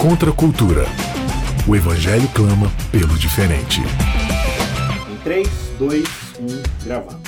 Contra 0.00 0.30
a 0.30 0.32
cultura. 0.32 0.84
O 1.66 1.74
Evangelho 1.74 2.28
clama 2.34 2.70
pelo 2.92 3.18
diferente. 3.18 3.80
Em 5.10 5.16
3, 5.24 5.48
2, 5.78 6.04
1, 6.38 6.84
gravando. 6.84 7.22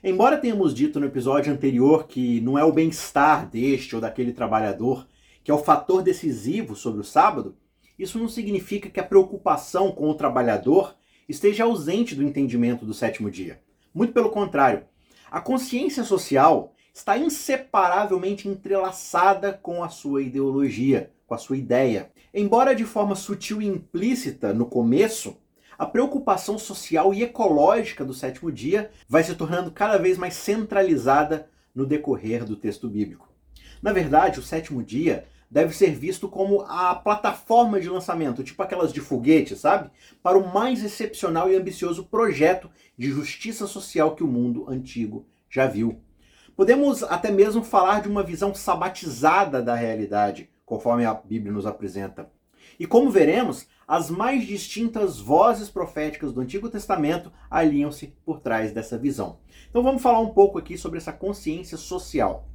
Embora 0.02 0.38
tenhamos 0.38 0.72
dito 0.72 1.00
no 1.00 1.06
episódio 1.06 1.52
anterior 1.52 2.06
que 2.06 2.40
não 2.40 2.56
é 2.56 2.62
o 2.62 2.70
bem-estar 2.70 3.48
deste 3.48 3.96
ou 3.96 4.00
daquele 4.00 4.32
trabalhador 4.32 5.08
que 5.42 5.50
é 5.50 5.54
o 5.54 5.58
fator 5.58 6.02
decisivo 6.02 6.76
sobre 6.76 7.00
o 7.00 7.04
sábado, 7.04 7.56
isso 7.98 8.16
não 8.16 8.28
significa 8.28 8.88
que 8.88 9.00
a 9.00 9.04
preocupação 9.04 9.90
com 9.90 10.08
o 10.08 10.14
trabalhador 10.14 10.94
esteja 11.28 11.64
ausente 11.64 12.14
do 12.14 12.22
entendimento 12.22 12.84
do 12.84 12.94
sétimo 12.94 13.28
dia. 13.28 13.60
Muito 13.92 14.12
pelo 14.12 14.30
contrário, 14.30 14.84
a 15.30 15.40
consciência 15.40 16.04
social 16.04 16.74
está 16.94 17.18
inseparavelmente 17.18 18.48
entrelaçada 18.48 19.52
com 19.52 19.82
a 19.82 19.88
sua 19.88 20.22
ideologia, 20.22 21.10
com 21.26 21.34
a 21.34 21.38
sua 21.38 21.56
ideia. 21.56 22.12
Embora 22.32 22.72
de 22.72 22.84
forma 22.84 23.16
sutil 23.16 23.60
e 23.60 23.66
implícita 23.66 24.52
no 24.52 24.66
começo, 24.66 25.36
a 25.78 25.86
preocupação 25.86 26.58
social 26.58 27.14
e 27.14 27.22
ecológica 27.22 28.04
do 28.04 28.12
sétimo 28.12 28.50
dia 28.50 28.90
vai 29.08 29.22
se 29.22 29.36
tornando 29.36 29.70
cada 29.70 29.96
vez 29.96 30.18
mais 30.18 30.34
centralizada 30.34 31.48
no 31.72 31.86
decorrer 31.86 32.44
do 32.44 32.56
texto 32.56 32.88
bíblico. 32.88 33.28
Na 33.80 33.92
verdade, 33.92 34.40
o 34.40 34.42
sétimo 34.42 34.82
dia 34.82 35.24
deve 35.48 35.72
ser 35.74 35.92
visto 35.92 36.28
como 36.28 36.62
a 36.62 36.96
plataforma 36.96 37.80
de 37.80 37.88
lançamento, 37.88 38.42
tipo 38.42 38.60
aquelas 38.60 38.92
de 38.92 39.00
foguete, 39.00 39.54
sabe? 39.54 39.88
Para 40.20 40.36
o 40.36 40.52
mais 40.52 40.82
excepcional 40.82 41.48
e 41.50 41.54
ambicioso 41.56 42.04
projeto 42.04 42.68
de 42.96 43.08
justiça 43.08 43.66
social 43.66 44.16
que 44.16 44.24
o 44.24 44.28
mundo 44.28 44.68
antigo 44.68 45.26
já 45.48 45.66
viu. 45.66 46.02
Podemos 46.56 47.04
até 47.04 47.30
mesmo 47.30 47.62
falar 47.62 48.02
de 48.02 48.08
uma 48.08 48.24
visão 48.24 48.52
sabatizada 48.52 49.62
da 49.62 49.76
realidade, 49.76 50.50
conforme 50.66 51.04
a 51.04 51.14
Bíblia 51.14 51.52
nos 51.52 51.66
apresenta. 51.66 52.28
E 52.78 52.86
como 52.86 53.10
veremos, 53.10 53.66
as 53.86 54.10
mais 54.10 54.46
distintas 54.46 55.18
vozes 55.18 55.68
proféticas 55.68 56.32
do 56.32 56.40
Antigo 56.40 56.68
Testamento 56.68 57.32
alinham-se 57.50 58.14
por 58.24 58.38
trás 58.40 58.70
dessa 58.70 58.96
visão. 58.96 59.38
Então 59.68 59.82
vamos 59.82 60.02
falar 60.02 60.20
um 60.20 60.28
pouco 60.28 60.58
aqui 60.58 60.78
sobre 60.78 60.98
essa 60.98 61.12
consciência 61.12 61.76
social. 61.76 62.46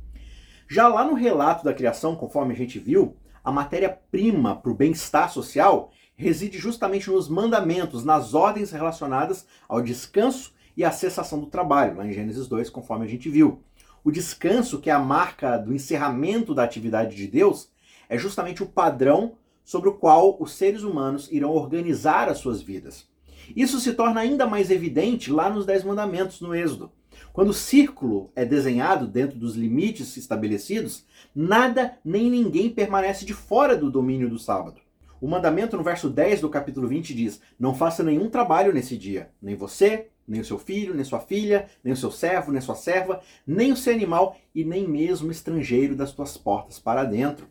Já 0.69 0.87
lá 0.87 1.03
no 1.03 1.13
relato 1.13 1.65
da 1.65 1.73
criação, 1.73 2.15
conforme 2.15 2.53
a 2.53 2.57
gente 2.57 2.79
viu, 2.79 3.17
a 3.43 3.51
matéria-prima 3.51 4.55
para 4.55 4.71
o 4.71 4.75
bem-estar 4.75 5.29
social 5.29 5.91
reside 6.15 6.57
justamente 6.57 7.09
nos 7.09 7.27
mandamentos, 7.27 8.05
nas 8.05 8.33
ordens 8.33 8.71
relacionadas 8.71 9.45
ao 9.67 9.81
descanso 9.81 10.53
e 10.77 10.85
à 10.85 10.91
cessação 10.91 11.39
do 11.39 11.47
trabalho, 11.47 11.97
lá 11.97 12.07
em 12.07 12.13
Gênesis 12.13 12.47
2, 12.47 12.69
conforme 12.69 13.05
a 13.05 13.09
gente 13.09 13.29
viu. 13.29 13.61
O 14.03 14.11
descanso, 14.11 14.79
que 14.79 14.89
é 14.89 14.93
a 14.93 14.99
marca 14.99 15.57
do 15.57 15.73
encerramento 15.73 16.53
da 16.53 16.63
atividade 16.63 17.15
de 17.15 17.27
Deus, 17.27 17.71
é 18.07 18.17
justamente 18.17 18.61
o 18.63 18.67
padrão 18.67 19.37
sobre 19.63 19.89
o 19.89 19.93
qual 19.93 20.37
os 20.39 20.53
seres 20.53 20.83
humanos 20.83 21.31
irão 21.31 21.51
organizar 21.51 22.29
as 22.29 22.39
suas 22.39 22.61
vidas. 22.61 23.07
Isso 23.55 23.79
se 23.79 23.93
torna 23.93 24.21
ainda 24.21 24.45
mais 24.47 24.71
evidente 24.71 25.31
lá 25.31 25.49
nos 25.49 25.65
Dez 25.65 25.83
Mandamentos, 25.83 26.41
no 26.41 26.55
Êxodo. 26.55 26.91
Quando 27.31 27.49
o 27.49 27.53
círculo 27.53 28.31
é 28.35 28.45
desenhado 28.45 29.07
dentro 29.07 29.37
dos 29.37 29.55
limites 29.55 30.15
estabelecidos, 30.17 31.05
nada 31.35 31.97
nem 32.03 32.29
ninguém 32.29 32.69
permanece 32.69 33.25
de 33.25 33.33
fora 33.33 33.75
do 33.75 33.91
domínio 33.91 34.29
do 34.29 34.39
sábado. 34.39 34.81
O 35.19 35.27
mandamento 35.27 35.77
no 35.77 35.83
verso 35.83 36.09
10 36.09 36.41
do 36.41 36.49
capítulo 36.49 36.87
20 36.87 37.13
diz: 37.13 37.41
Não 37.59 37.73
faça 37.73 38.03
nenhum 38.03 38.29
trabalho 38.29 38.73
nesse 38.73 38.97
dia, 38.97 39.31
nem 39.41 39.55
você, 39.55 40.09
nem 40.27 40.41
o 40.41 40.45
seu 40.45 40.57
filho, 40.57 40.93
nem 40.93 41.03
sua 41.03 41.19
filha, 41.19 41.67
nem 41.83 41.93
o 41.93 41.97
seu 41.97 42.11
servo, 42.11 42.51
nem 42.51 42.61
sua 42.61 42.75
serva, 42.75 43.21
nem 43.45 43.71
o 43.71 43.77
seu 43.77 43.93
animal 43.93 44.37
e 44.53 44.63
nem 44.63 44.87
mesmo 44.87 45.31
estrangeiro 45.31 45.95
das 45.95 46.11
tuas 46.11 46.37
portas 46.37 46.77
para 46.79 47.03
dentro. 47.03 47.47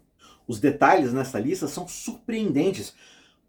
Os 0.53 0.61
detalhes 0.61 1.15
nessa 1.15 1.41
lista 1.41 1.67
são 1.67 1.89
surpreendentes, 1.89 2.93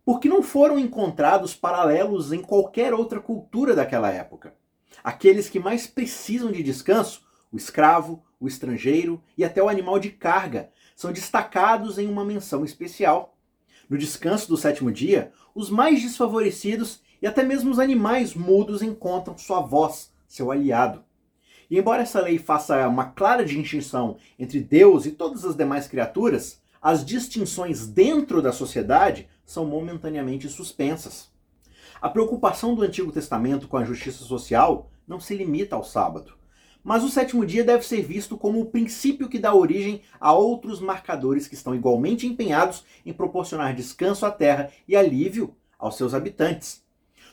porque 0.06 0.30
não 0.30 0.41
foram 0.41 0.80
encontrados 0.80 1.53
paralelos 1.53 2.31
em 2.31 2.41
qualquer 2.41 2.94
outra 2.94 3.19
cultura 3.19 3.75
daquela 3.75 4.09
época. 4.09 4.56
Aqueles 5.03 5.50
que 5.50 5.59
mais 5.59 5.86
precisam 5.86 6.50
de 6.50 6.63
descanso, 6.63 7.28
o 7.52 7.58
escravo, 7.58 8.24
o 8.40 8.47
estrangeiro 8.47 9.22
e 9.38 9.44
até 9.44 9.62
o 9.62 9.68
animal 9.68 10.00
de 10.00 10.12
carga, 10.12 10.69
são 10.96 11.12
destacados 11.12 12.00
em 12.00 12.08
uma 12.08 12.24
menção 12.24 12.63
especial. 12.63 13.36
No 13.90 13.97
descanso 13.97 14.47
do 14.47 14.56
sétimo 14.56 14.90
dia, 14.90 15.34
os 15.53 15.69
mais 15.69 16.02
desfavorecidos 16.02 17.02
e 17.22 17.28
até 17.28 17.44
mesmo 17.44 17.69
os 17.69 17.80
animais 17.80 18.34
mudos 18.34 18.81
encontram 18.81 19.38
sua 19.38 19.59
voz, 19.59 20.09
seu 20.25 20.50
aliado. 20.52 21.03
E 21.69 21.78
embora 21.78 22.03
essa 22.03 22.22
lei 22.22 22.38
faça 22.38 22.88
uma 22.88 23.08
clara 23.08 23.44
distinção 23.44 24.16
entre 24.40 24.62
Deus 24.62 25.06
e 25.06 25.12
todas 25.12 25.44
as 25.44 25.58
demais 25.58 25.86
criaturas, 25.86 26.62
as 26.84 27.06
distinções 27.06 27.88
dentro 27.88 28.42
da 28.42 28.52
sociedade 28.52 29.30
são 29.46 29.66
momentaneamente 29.66 30.50
suspensas. 30.50 31.32
A 32.02 32.10
preocupação 32.10 32.76
do 32.76 32.82
Antigo 32.82 33.10
Testamento 33.10 33.70
com 33.70 33.78
a 33.78 33.86
justiça 33.86 34.26
social 34.26 34.92
não 35.08 35.18
se 35.18 35.34
limita 35.34 35.78
ao 35.78 35.84
sábado. 35.86 36.34
Mas 36.84 37.02
o 37.02 37.08
sétimo 37.08 37.46
dia 37.46 37.64
deve 37.64 37.86
ser 37.86 38.02
visto 38.02 38.38
como 38.38 38.60
o 38.60 38.66
princípio 38.66 39.30
que 39.30 39.40
dá 39.40 39.56
origem 39.56 40.02
a 40.20 40.34
outros 40.34 40.82
marcadores 40.82 41.48
que 41.48 41.56
estão 41.56 41.74
igualmente 41.74 42.28
empenhados 42.28 42.84
em 43.06 43.13
proporcionar 43.13 43.74
descanso 43.74 44.25
à 44.25 44.31
terra 44.31 44.69
e 44.86 44.94
alívio 44.94 45.56
aos 45.80 45.96
seus 45.96 46.13
habitantes. 46.13 46.84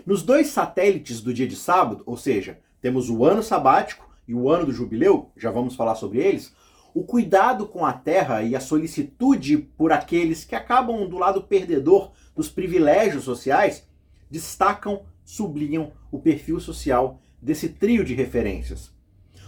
Nos 0.07 0.23
dois 0.23 0.47
satélites 0.47 1.21
do 1.21 1.35
dia 1.35 1.49
de 1.49 1.57
sábado, 1.57 2.05
ou 2.07 2.17
seja, 2.17 2.61
temos 2.81 3.11
o 3.11 3.25
ano 3.25 3.43
sabático 3.43 4.09
e 4.29 4.35
o 4.35 4.49
ano 4.49 4.67
do 4.67 4.73
jubileu, 4.73 5.33
já 5.37 5.51
vamos 5.51 5.75
falar 5.75 5.97
sobre 5.97 6.21
eles, 6.21 6.55
o 6.95 7.05
cuidado 7.05 7.67
com 7.67 7.85
a 7.85 7.93
terra 7.93 8.43
e 8.43 8.57
a 8.57 8.61
solicitude 8.61 9.59
por 9.59 9.93
aqueles 9.93 10.45
que 10.45 10.55
acabam 10.55 11.09
do 11.09 11.19
lado 11.19 11.43
perdedor 11.43 12.13
dos 12.35 12.49
privilégios 12.49 13.25
sociais 13.25 13.87
destacam, 14.31 15.03
sublinham 15.25 15.93
o 16.11 16.19
perfil 16.19 16.61
social 16.61 17.21
desse 17.41 17.69
trio 17.69 18.05
de 18.05 18.15
referências. 18.15 18.93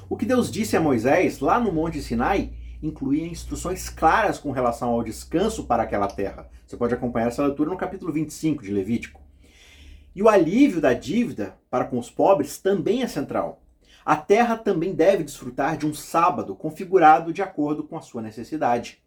O 0.08 0.16
que 0.16 0.26
Deus 0.26 0.50
disse 0.50 0.76
a 0.76 0.80
Moisés 0.80 1.40
lá 1.40 1.58
no 1.58 1.72
Monte 1.72 2.02
Sinai 2.02 2.52
incluía 2.82 3.26
instruções 3.26 3.88
claras 3.88 4.38
com 4.38 4.50
relação 4.50 4.90
ao 4.90 5.02
descanso 5.02 5.64
para 5.64 5.84
aquela 5.84 6.08
terra. 6.08 6.50
Você 6.66 6.76
pode 6.76 6.94
acompanhar 6.94 7.28
essa 7.28 7.46
leitura 7.46 7.70
no 7.70 7.76
capítulo 7.76 8.12
25 8.12 8.62
de 8.62 8.72
Levítico. 8.72 9.20
E 10.14 10.22
o 10.22 10.28
alívio 10.28 10.80
da 10.80 10.92
dívida 10.92 11.56
para 11.70 11.84
com 11.84 11.98
os 11.98 12.10
pobres 12.10 12.58
também 12.58 13.02
é 13.02 13.08
central. 13.08 13.61
A 14.04 14.16
terra 14.16 14.56
também 14.56 14.94
deve 14.94 15.22
desfrutar 15.22 15.76
de 15.76 15.86
um 15.86 15.94
sábado 15.94 16.56
configurado 16.56 17.32
de 17.32 17.40
acordo 17.40 17.84
com 17.84 17.96
a 17.96 18.00
sua 18.00 18.20
necessidade. 18.20 19.00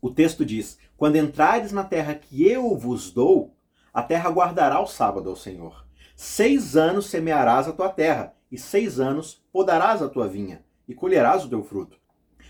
o 0.00 0.10
texto 0.10 0.44
diz: 0.44 0.78
Quando 0.96 1.16
entrares 1.16 1.70
na 1.70 1.84
terra 1.84 2.14
que 2.14 2.48
eu 2.48 2.76
vos 2.76 3.10
dou, 3.10 3.54
a 3.92 4.02
terra 4.02 4.30
guardará 4.30 4.80
o 4.80 4.86
sábado 4.86 5.28
ao 5.28 5.36
Senhor. 5.36 5.84
Seis 6.16 6.76
anos 6.76 7.06
semearás 7.06 7.68
a 7.68 7.72
tua 7.72 7.90
terra, 7.90 8.34
e 8.50 8.56
seis 8.56 8.98
anos 8.98 9.44
podarás 9.52 10.00
a 10.00 10.08
tua 10.08 10.26
vinha, 10.26 10.64
e 10.88 10.94
colherás 10.94 11.44
o 11.44 11.48
teu 11.48 11.62
fruto. 11.62 11.98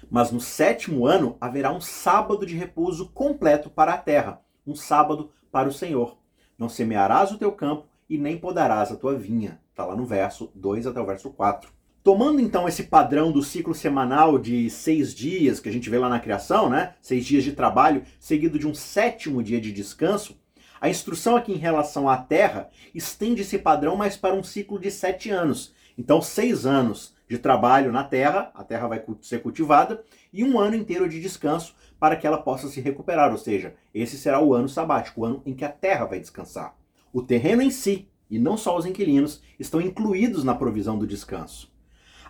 Mas 0.08 0.30
no 0.30 0.40
sétimo 0.40 1.06
ano 1.06 1.36
haverá 1.40 1.72
um 1.72 1.80
sábado 1.80 2.46
de 2.46 2.54
repouso 2.54 3.08
completo 3.10 3.68
para 3.68 3.94
a 3.94 3.98
terra, 3.98 4.40
um 4.66 4.74
sábado 4.74 5.32
para 5.50 5.68
o 5.68 5.72
Senhor. 5.72 6.16
Não 6.56 6.68
semearás 6.68 7.32
o 7.32 7.38
teu 7.38 7.50
campo 7.50 7.88
e 8.08 8.16
nem 8.16 8.38
podarás 8.38 8.92
a 8.92 8.96
tua 8.96 9.14
vinha. 9.16 9.60
Está 9.70 9.84
lá 9.84 9.96
no 9.96 10.04
verso 10.04 10.50
2 10.54 10.86
até 10.86 11.00
o 11.00 11.06
verso 11.06 11.30
4. 11.30 11.77
Tomando 12.02 12.40
então 12.40 12.66
esse 12.66 12.84
padrão 12.84 13.30
do 13.30 13.42
ciclo 13.42 13.74
semanal 13.74 14.38
de 14.38 14.70
seis 14.70 15.14
dias 15.14 15.60
que 15.60 15.68
a 15.68 15.72
gente 15.72 15.90
vê 15.90 15.98
lá 15.98 16.08
na 16.08 16.20
criação, 16.20 16.70
né? 16.70 16.94
Seis 17.00 17.26
dias 17.26 17.44
de 17.44 17.52
trabalho, 17.52 18.02
seguido 18.18 18.58
de 18.58 18.66
um 18.66 18.74
sétimo 18.74 19.42
dia 19.42 19.60
de 19.60 19.72
descanso, 19.72 20.38
a 20.80 20.88
instrução 20.88 21.36
aqui 21.36 21.52
em 21.52 21.58
relação 21.58 22.08
à 22.08 22.16
terra 22.16 22.70
estende 22.94 23.42
esse 23.42 23.58
padrão 23.58 23.96
mais 23.96 24.16
para 24.16 24.34
um 24.34 24.44
ciclo 24.44 24.78
de 24.78 24.90
sete 24.90 25.28
anos. 25.28 25.74
Então, 25.96 26.22
seis 26.22 26.64
anos 26.64 27.14
de 27.28 27.36
trabalho 27.36 27.90
na 27.90 28.04
terra, 28.04 28.52
a 28.54 28.62
terra 28.62 28.86
vai 28.86 29.02
ser 29.20 29.42
cultivada, 29.42 30.02
e 30.32 30.44
um 30.44 30.58
ano 30.58 30.76
inteiro 30.76 31.08
de 31.08 31.20
descanso 31.20 31.74
para 31.98 32.14
que 32.14 32.26
ela 32.26 32.38
possa 32.38 32.68
se 32.68 32.80
recuperar. 32.80 33.32
Ou 33.32 33.38
seja, 33.38 33.74
esse 33.92 34.16
será 34.16 34.40
o 34.40 34.54
ano 34.54 34.68
sabático, 34.68 35.20
o 35.20 35.24
ano 35.24 35.42
em 35.44 35.52
que 35.52 35.64
a 35.64 35.68
terra 35.68 36.06
vai 36.06 36.20
descansar. 36.20 36.76
O 37.12 37.22
terreno 37.22 37.60
em 37.60 37.70
si, 37.70 38.08
e 38.30 38.38
não 38.38 38.56
só 38.56 38.76
os 38.76 38.86
inquilinos, 38.86 39.42
estão 39.58 39.80
incluídos 39.80 40.44
na 40.44 40.54
provisão 40.54 40.96
do 40.96 41.06
descanso. 41.06 41.70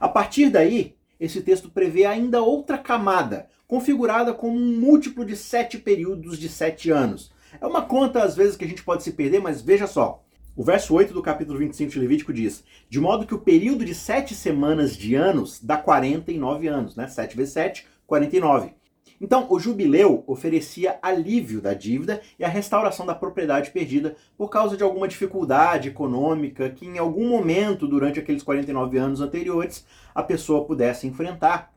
A 0.00 0.08
partir 0.08 0.50
daí, 0.50 0.94
esse 1.18 1.40
texto 1.40 1.68
prevê 1.68 2.04
ainda 2.04 2.42
outra 2.42 2.78
camada, 2.78 3.48
configurada 3.66 4.32
como 4.32 4.56
um 4.56 4.78
múltiplo 4.80 5.24
de 5.24 5.36
sete 5.36 5.78
períodos 5.78 6.38
de 6.38 6.48
sete 6.48 6.90
anos. 6.90 7.32
É 7.60 7.66
uma 7.66 7.82
conta, 7.82 8.22
às 8.22 8.36
vezes, 8.36 8.56
que 8.56 8.64
a 8.64 8.68
gente 8.68 8.82
pode 8.82 9.02
se 9.02 9.12
perder, 9.12 9.40
mas 9.40 9.60
veja 9.60 9.86
só. 9.86 10.22
O 10.54 10.64
verso 10.64 10.94
8 10.94 11.14
do 11.14 11.22
capítulo 11.22 11.58
25 11.58 11.92
de 11.92 12.00
Levítico 12.00 12.32
diz: 12.32 12.64
De 12.90 12.98
modo 12.98 13.26
que 13.26 13.34
o 13.34 13.38
período 13.38 13.84
de 13.84 13.94
sete 13.94 14.34
semanas 14.34 14.96
de 14.96 15.14
anos 15.14 15.60
dá 15.62 15.76
49 15.76 16.66
anos, 16.66 16.96
né? 16.96 17.06
7 17.06 17.36
vezes 17.36 17.54
7, 17.54 17.86
49. 18.06 18.72
Então, 19.20 19.46
o 19.50 19.58
jubileu 19.58 20.22
oferecia 20.26 20.98
alívio 21.02 21.60
da 21.60 21.74
dívida 21.74 22.20
e 22.38 22.44
a 22.44 22.48
restauração 22.48 23.04
da 23.04 23.14
propriedade 23.14 23.70
perdida 23.70 24.16
por 24.36 24.48
causa 24.48 24.76
de 24.76 24.82
alguma 24.82 25.08
dificuldade 25.08 25.88
econômica 25.88 26.70
que 26.70 26.86
em 26.86 26.98
algum 26.98 27.28
momento 27.28 27.86
durante 27.86 28.20
aqueles 28.20 28.42
49 28.42 28.96
anos 28.96 29.20
anteriores 29.20 29.84
a 30.14 30.22
pessoa 30.22 30.64
pudesse 30.64 31.06
enfrentar. 31.06 31.74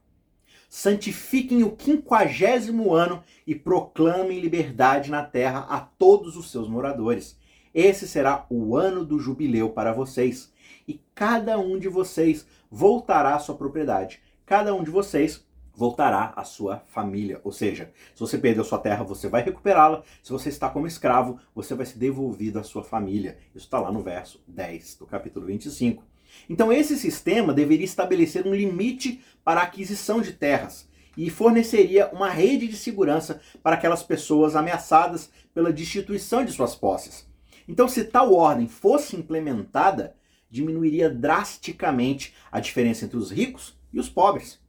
Santifiquem 0.69 1.63
o 1.63 1.71
quinquagésimo 1.71 2.93
ano 2.93 3.23
e 3.45 3.53
proclamem 3.53 4.39
liberdade 4.39 5.11
na 5.11 5.23
terra 5.23 5.65
a 5.69 5.79
todos 5.81 6.37
os 6.37 6.49
seus 6.49 6.69
moradores. 6.69 7.37
Esse 7.73 8.07
será 8.07 8.45
o 8.49 8.75
ano 8.77 9.03
do 9.03 9.19
jubileu 9.19 9.69
para 9.69 9.91
vocês, 9.93 10.51
e 10.87 11.01
cada 11.15 11.57
um 11.57 11.79
de 11.79 11.89
vocês 11.89 12.45
voltará 12.69 13.35
à 13.35 13.39
sua 13.39 13.55
propriedade. 13.55 14.21
Cada 14.45 14.73
um 14.73 14.83
de 14.83 14.91
vocês 14.91 15.45
voltará 15.73 16.33
à 16.35 16.43
sua 16.43 16.83
família. 16.87 17.39
Ou 17.43 17.51
seja, 17.51 17.91
se 18.13 18.19
você 18.19 18.37
perdeu 18.37 18.63
sua 18.63 18.79
terra, 18.79 19.03
você 19.03 19.27
vai 19.27 19.41
recuperá-la. 19.43 20.03
Se 20.21 20.31
você 20.31 20.49
está 20.49 20.69
como 20.69 20.87
escravo, 20.87 21.39
você 21.55 21.73
vai 21.75 21.85
ser 21.85 21.97
devolvido 21.97 22.59
à 22.59 22.63
sua 22.63 22.83
família. 22.83 23.37
Isso 23.55 23.65
está 23.65 23.79
lá 23.79 23.91
no 23.91 24.03
verso 24.03 24.41
10 24.47 24.95
do 24.95 25.05
capítulo 25.05 25.45
25. 25.45 26.03
Então, 26.49 26.71
esse 26.71 26.97
sistema 26.97 27.53
deveria 27.53 27.85
estabelecer 27.85 28.45
um 28.47 28.53
limite 28.53 29.21
para 29.43 29.61
a 29.61 29.63
aquisição 29.63 30.21
de 30.21 30.33
terras 30.33 30.89
e 31.17 31.29
forneceria 31.29 32.09
uma 32.11 32.29
rede 32.29 32.67
de 32.67 32.77
segurança 32.77 33.41
para 33.61 33.75
aquelas 33.75 34.01
pessoas 34.01 34.55
ameaçadas 34.55 35.29
pela 35.53 35.73
destituição 35.73 36.45
de 36.45 36.51
suas 36.51 36.73
posses. 36.75 37.29
Então, 37.67 37.87
se 37.87 38.03
tal 38.05 38.33
ordem 38.33 38.67
fosse 38.67 39.15
implementada, 39.15 40.15
diminuiria 40.49 41.09
drasticamente 41.09 42.33
a 42.51 42.59
diferença 42.59 43.05
entre 43.05 43.17
os 43.17 43.31
ricos 43.31 43.77
e 43.93 43.99
os 43.99 44.09
pobres. 44.09 44.59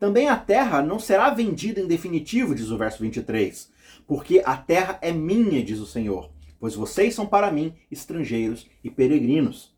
Também 0.00 0.28
a 0.28 0.36
terra 0.36 0.80
não 0.80 0.98
será 0.98 1.28
vendida 1.28 1.78
em 1.78 1.86
definitivo, 1.86 2.54
diz 2.54 2.70
o 2.70 2.78
verso 2.78 3.02
23, 3.02 3.70
porque 4.06 4.42
a 4.46 4.56
terra 4.56 4.98
é 5.02 5.12
minha, 5.12 5.62
diz 5.62 5.78
o 5.78 5.84
Senhor, 5.84 6.30
pois 6.58 6.74
vocês 6.74 7.14
são 7.14 7.26
para 7.26 7.52
mim 7.52 7.74
estrangeiros 7.90 8.66
e 8.82 8.90
peregrinos. 8.90 9.76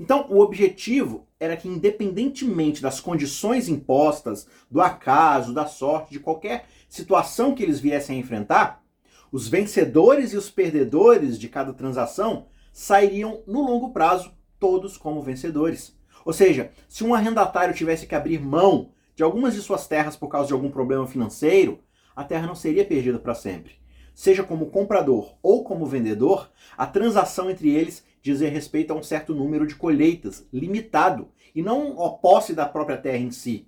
Então, 0.00 0.26
o 0.30 0.40
objetivo 0.40 1.26
era 1.38 1.54
que, 1.54 1.68
independentemente 1.68 2.80
das 2.80 2.98
condições 2.98 3.68
impostas, 3.68 4.48
do 4.70 4.80
acaso, 4.80 5.52
da 5.52 5.66
sorte, 5.66 6.12
de 6.12 6.20
qualquer 6.20 6.64
situação 6.88 7.54
que 7.54 7.62
eles 7.62 7.78
viessem 7.78 8.16
a 8.16 8.20
enfrentar, 8.20 8.82
os 9.30 9.48
vencedores 9.48 10.32
e 10.32 10.38
os 10.38 10.48
perdedores 10.48 11.38
de 11.38 11.46
cada 11.46 11.74
transação 11.74 12.46
sairiam, 12.72 13.42
no 13.46 13.60
longo 13.60 13.90
prazo, 13.90 14.32
todos 14.58 14.96
como 14.96 15.20
vencedores. 15.20 15.94
Ou 16.24 16.32
seja, 16.32 16.70
se 16.88 17.04
um 17.04 17.12
arrendatário 17.12 17.74
tivesse 17.74 18.06
que 18.06 18.14
abrir 18.14 18.40
mão 18.40 18.92
de 19.18 19.24
algumas 19.24 19.52
de 19.52 19.60
suas 19.60 19.88
terras 19.88 20.14
por 20.16 20.28
causa 20.28 20.46
de 20.46 20.52
algum 20.52 20.70
problema 20.70 21.04
financeiro, 21.04 21.80
a 22.14 22.22
terra 22.22 22.46
não 22.46 22.54
seria 22.54 22.84
perdida 22.84 23.18
para 23.18 23.34
sempre. 23.34 23.72
Seja 24.14 24.44
como 24.44 24.70
comprador 24.70 25.34
ou 25.42 25.64
como 25.64 25.86
vendedor, 25.86 26.48
a 26.76 26.86
transação 26.86 27.50
entre 27.50 27.68
eles 27.68 28.04
dizia 28.22 28.48
respeito 28.48 28.92
a 28.92 28.96
um 28.96 29.02
certo 29.02 29.34
número 29.34 29.66
de 29.66 29.74
colheitas, 29.74 30.46
limitado, 30.52 31.32
e 31.52 31.60
não 31.60 32.00
a 32.00 32.10
posse 32.10 32.54
da 32.54 32.64
própria 32.64 32.96
terra 32.96 33.18
em 33.18 33.32
si. 33.32 33.66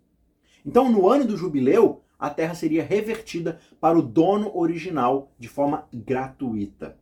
Então, 0.64 0.88
no 0.88 1.08
ano 1.08 1.24
do 1.24 1.36
jubileu, 1.36 2.04
a 2.16 2.30
terra 2.30 2.54
seria 2.54 2.84
revertida 2.84 3.58
para 3.80 3.98
o 3.98 4.02
dono 4.02 4.56
original 4.56 5.32
de 5.36 5.48
forma 5.48 5.88
gratuita. 5.92 6.96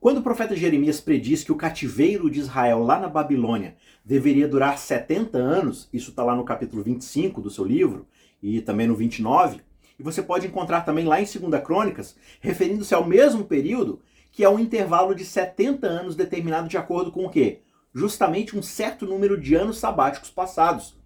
Quando 0.00 0.16
o 0.16 0.22
profeta 0.22 0.56
Jeremias 0.56 0.98
prediz 0.98 1.44
que 1.44 1.52
o 1.52 1.56
cativeiro 1.56 2.30
de 2.30 2.40
Israel 2.40 2.82
lá 2.82 2.98
na 2.98 3.06
Babilônia 3.06 3.76
deveria 4.02 4.48
durar 4.48 4.78
70 4.78 5.36
anos, 5.36 5.90
isso 5.92 6.08
está 6.08 6.24
lá 6.24 6.34
no 6.34 6.42
capítulo 6.42 6.82
25 6.82 7.38
do 7.42 7.50
seu 7.50 7.66
livro 7.66 8.06
e 8.42 8.62
também 8.62 8.86
no 8.86 8.94
29, 8.94 9.60
e 9.98 10.02
você 10.02 10.22
pode 10.22 10.46
encontrar 10.46 10.86
também 10.86 11.04
lá 11.04 11.20
em 11.20 11.26
2 11.26 11.62
Crônicas, 11.62 12.16
referindo-se 12.40 12.94
ao 12.94 13.06
mesmo 13.06 13.44
período, 13.44 14.00
que 14.32 14.42
é 14.42 14.48
um 14.48 14.58
intervalo 14.58 15.14
de 15.14 15.22
70 15.22 15.86
anos 15.86 16.16
determinado 16.16 16.66
de 16.66 16.78
acordo 16.78 17.12
com 17.12 17.26
o 17.26 17.30
quê? 17.30 17.60
Justamente 17.92 18.56
um 18.56 18.62
certo 18.62 19.04
número 19.04 19.38
de 19.38 19.54
anos 19.54 19.76
sabáticos 19.76 20.30
passados. 20.30 20.98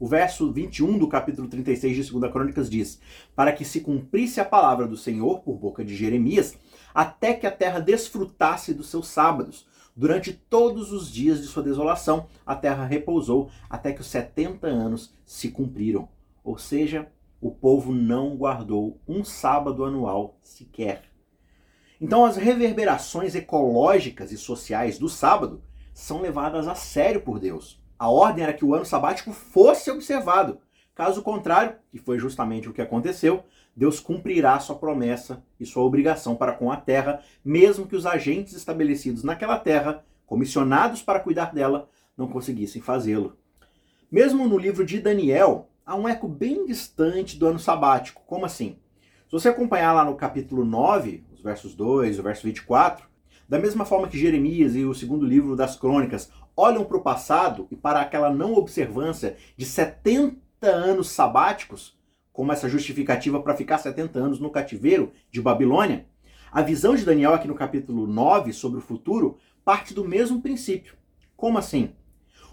O 0.00 0.08
verso 0.08 0.50
21 0.50 0.98
do 0.98 1.06
capítulo 1.06 1.46
36 1.46 2.06
de 2.06 2.10
2 2.10 2.32
Crônicas 2.32 2.68
diz: 2.68 2.98
Para 3.36 3.52
que 3.52 3.66
se 3.66 3.80
cumprisse 3.80 4.40
a 4.40 4.44
palavra 4.44 4.88
do 4.88 4.96
Senhor 4.96 5.40
por 5.40 5.58
boca 5.58 5.84
de 5.84 5.94
Jeremias, 5.94 6.58
até 6.94 7.34
que 7.34 7.46
a 7.46 7.50
terra 7.50 7.80
desfrutasse 7.80 8.74
dos 8.74 8.88
seus 8.88 9.08
sábados. 9.08 9.66
Durante 9.94 10.32
todos 10.32 10.92
os 10.92 11.10
dias 11.10 11.40
de 11.40 11.46
sua 11.46 11.62
desolação, 11.62 12.26
a 12.46 12.54
terra 12.54 12.86
repousou 12.86 13.50
até 13.68 13.92
que 13.92 14.00
os 14.00 14.06
70 14.06 14.66
anos 14.66 15.12
se 15.24 15.50
cumpriram. 15.50 16.08
Ou 16.42 16.56
seja, 16.56 17.10
o 17.40 17.50
povo 17.50 17.92
não 17.92 18.36
guardou 18.36 19.00
um 19.08 19.24
sábado 19.24 19.84
anual 19.84 20.38
sequer. 20.42 21.04
Então, 22.00 22.24
as 22.24 22.36
reverberações 22.36 23.34
ecológicas 23.34 24.32
e 24.32 24.38
sociais 24.38 24.98
do 24.98 25.08
sábado 25.08 25.62
são 25.92 26.22
levadas 26.22 26.66
a 26.66 26.74
sério 26.74 27.20
por 27.20 27.38
Deus. 27.38 27.78
A 27.98 28.08
ordem 28.08 28.44
era 28.44 28.54
que 28.54 28.64
o 28.64 28.74
ano 28.74 28.86
sabático 28.86 29.32
fosse 29.32 29.90
observado. 29.90 30.60
Caso 30.94 31.22
contrário, 31.22 31.76
que 31.90 31.98
foi 31.98 32.18
justamente 32.18 32.68
o 32.68 32.72
que 32.72 32.80
aconteceu, 32.80 33.44
Deus 33.80 33.98
cumprirá 33.98 34.60
sua 34.60 34.76
promessa 34.76 35.42
e 35.58 35.64
sua 35.64 35.82
obrigação 35.82 36.36
para 36.36 36.52
com 36.52 36.70
a 36.70 36.76
terra, 36.76 37.22
mesmo 37.42 37.86
que 37.86 37.96
os 37.96 38.04
agentes 38.04 38.52
estabelecidos 38.52 39.24
naquela 39.24 39.58
terra, 39.58 40.04
comissionados 40.26 41.00
para 41.00 41.18
cuidar 41.18 41.54
dela, 41.54 41.88
não 42.14 42.28
conseguissem 42.28 42.82
fazê-lo. 42.82 43.38
Mesmo 44.12 44.46
no 44.46 44.58
livro 44.58 44.84
de 44.84 45.00
Daniel, 45.00 45.70
há 45.86 45.96
um 45.96 46.06
eco 46.06 46.28
bem 46.28 46.66
distante 46.66 47.38
do 47.38 47.46
ano 47.46 47.58
sabático. 47.58 48.20
Como 48.26 48.44
assim? 48.44 48.76
Se 49.24 49.32
você 49.32 49.48
acompanhar 49.48 49.94
lá 49.94 50.04
no 50.04 50.14
capítulo 50.14 50.62
9, 50.62 51.24
os 51.32 51.40
versos 51.40 51.74
2, 51.74 52.18
o 52.18 52.22
verso 52.22 52.42
24, 52.42 53.08
da 53.48 53.58
mesma 53.58 53.86
forma 53.86 54.08
que 54.08 54.18
Jeremias 54.18 54.76
e 54.76 54.84
o 54.84 54.92
segundo 54.92 55.24
livro 55.24 55.56
das 55.56 55.74
crônicas 55.74 56.30
olham 56.54 56.84
para 56.84 56.98
o 56.98 57.02
passado 57.02 57.66
e 57.70 57.76
para 57.76 58.02
aquela 58.02 58.28
não 58.28 58.52
observância 58.52 59.38
de 59.56 59.64
70 59.64 60.36
anos 60.66 61.08
sabáticos, 61.08 61.98
como 62.32 62.52
essa 62.52 62.68
justificativa 62.68 63.40
para 63.42 63.56
ficar 63.56 63.78
70 63.78 64.18
anos 64.18 64.40
no 64.40 64.50
cativeiro 64.50 65.12
de 65.30 65.40
Babilônia, 65.40 66.06
a 66.52 66.62
visão 66.62 66.94
de 66.94 67.04
Daniel 67.04 67.34
aqui 67.34 67.46
no 67.46 67.54
capítulo 67.54 68.06
9 68.06 68.52
sobre 68.52 68.78
o 68.78 68.82
futuro 68.82 69.38
parte 69.64 69.94
do 69.94 70.04
mesmo 70.04 70.40
princípio. 70.40 70.94
Como 71.36 71.58
assim? 71.58 71.92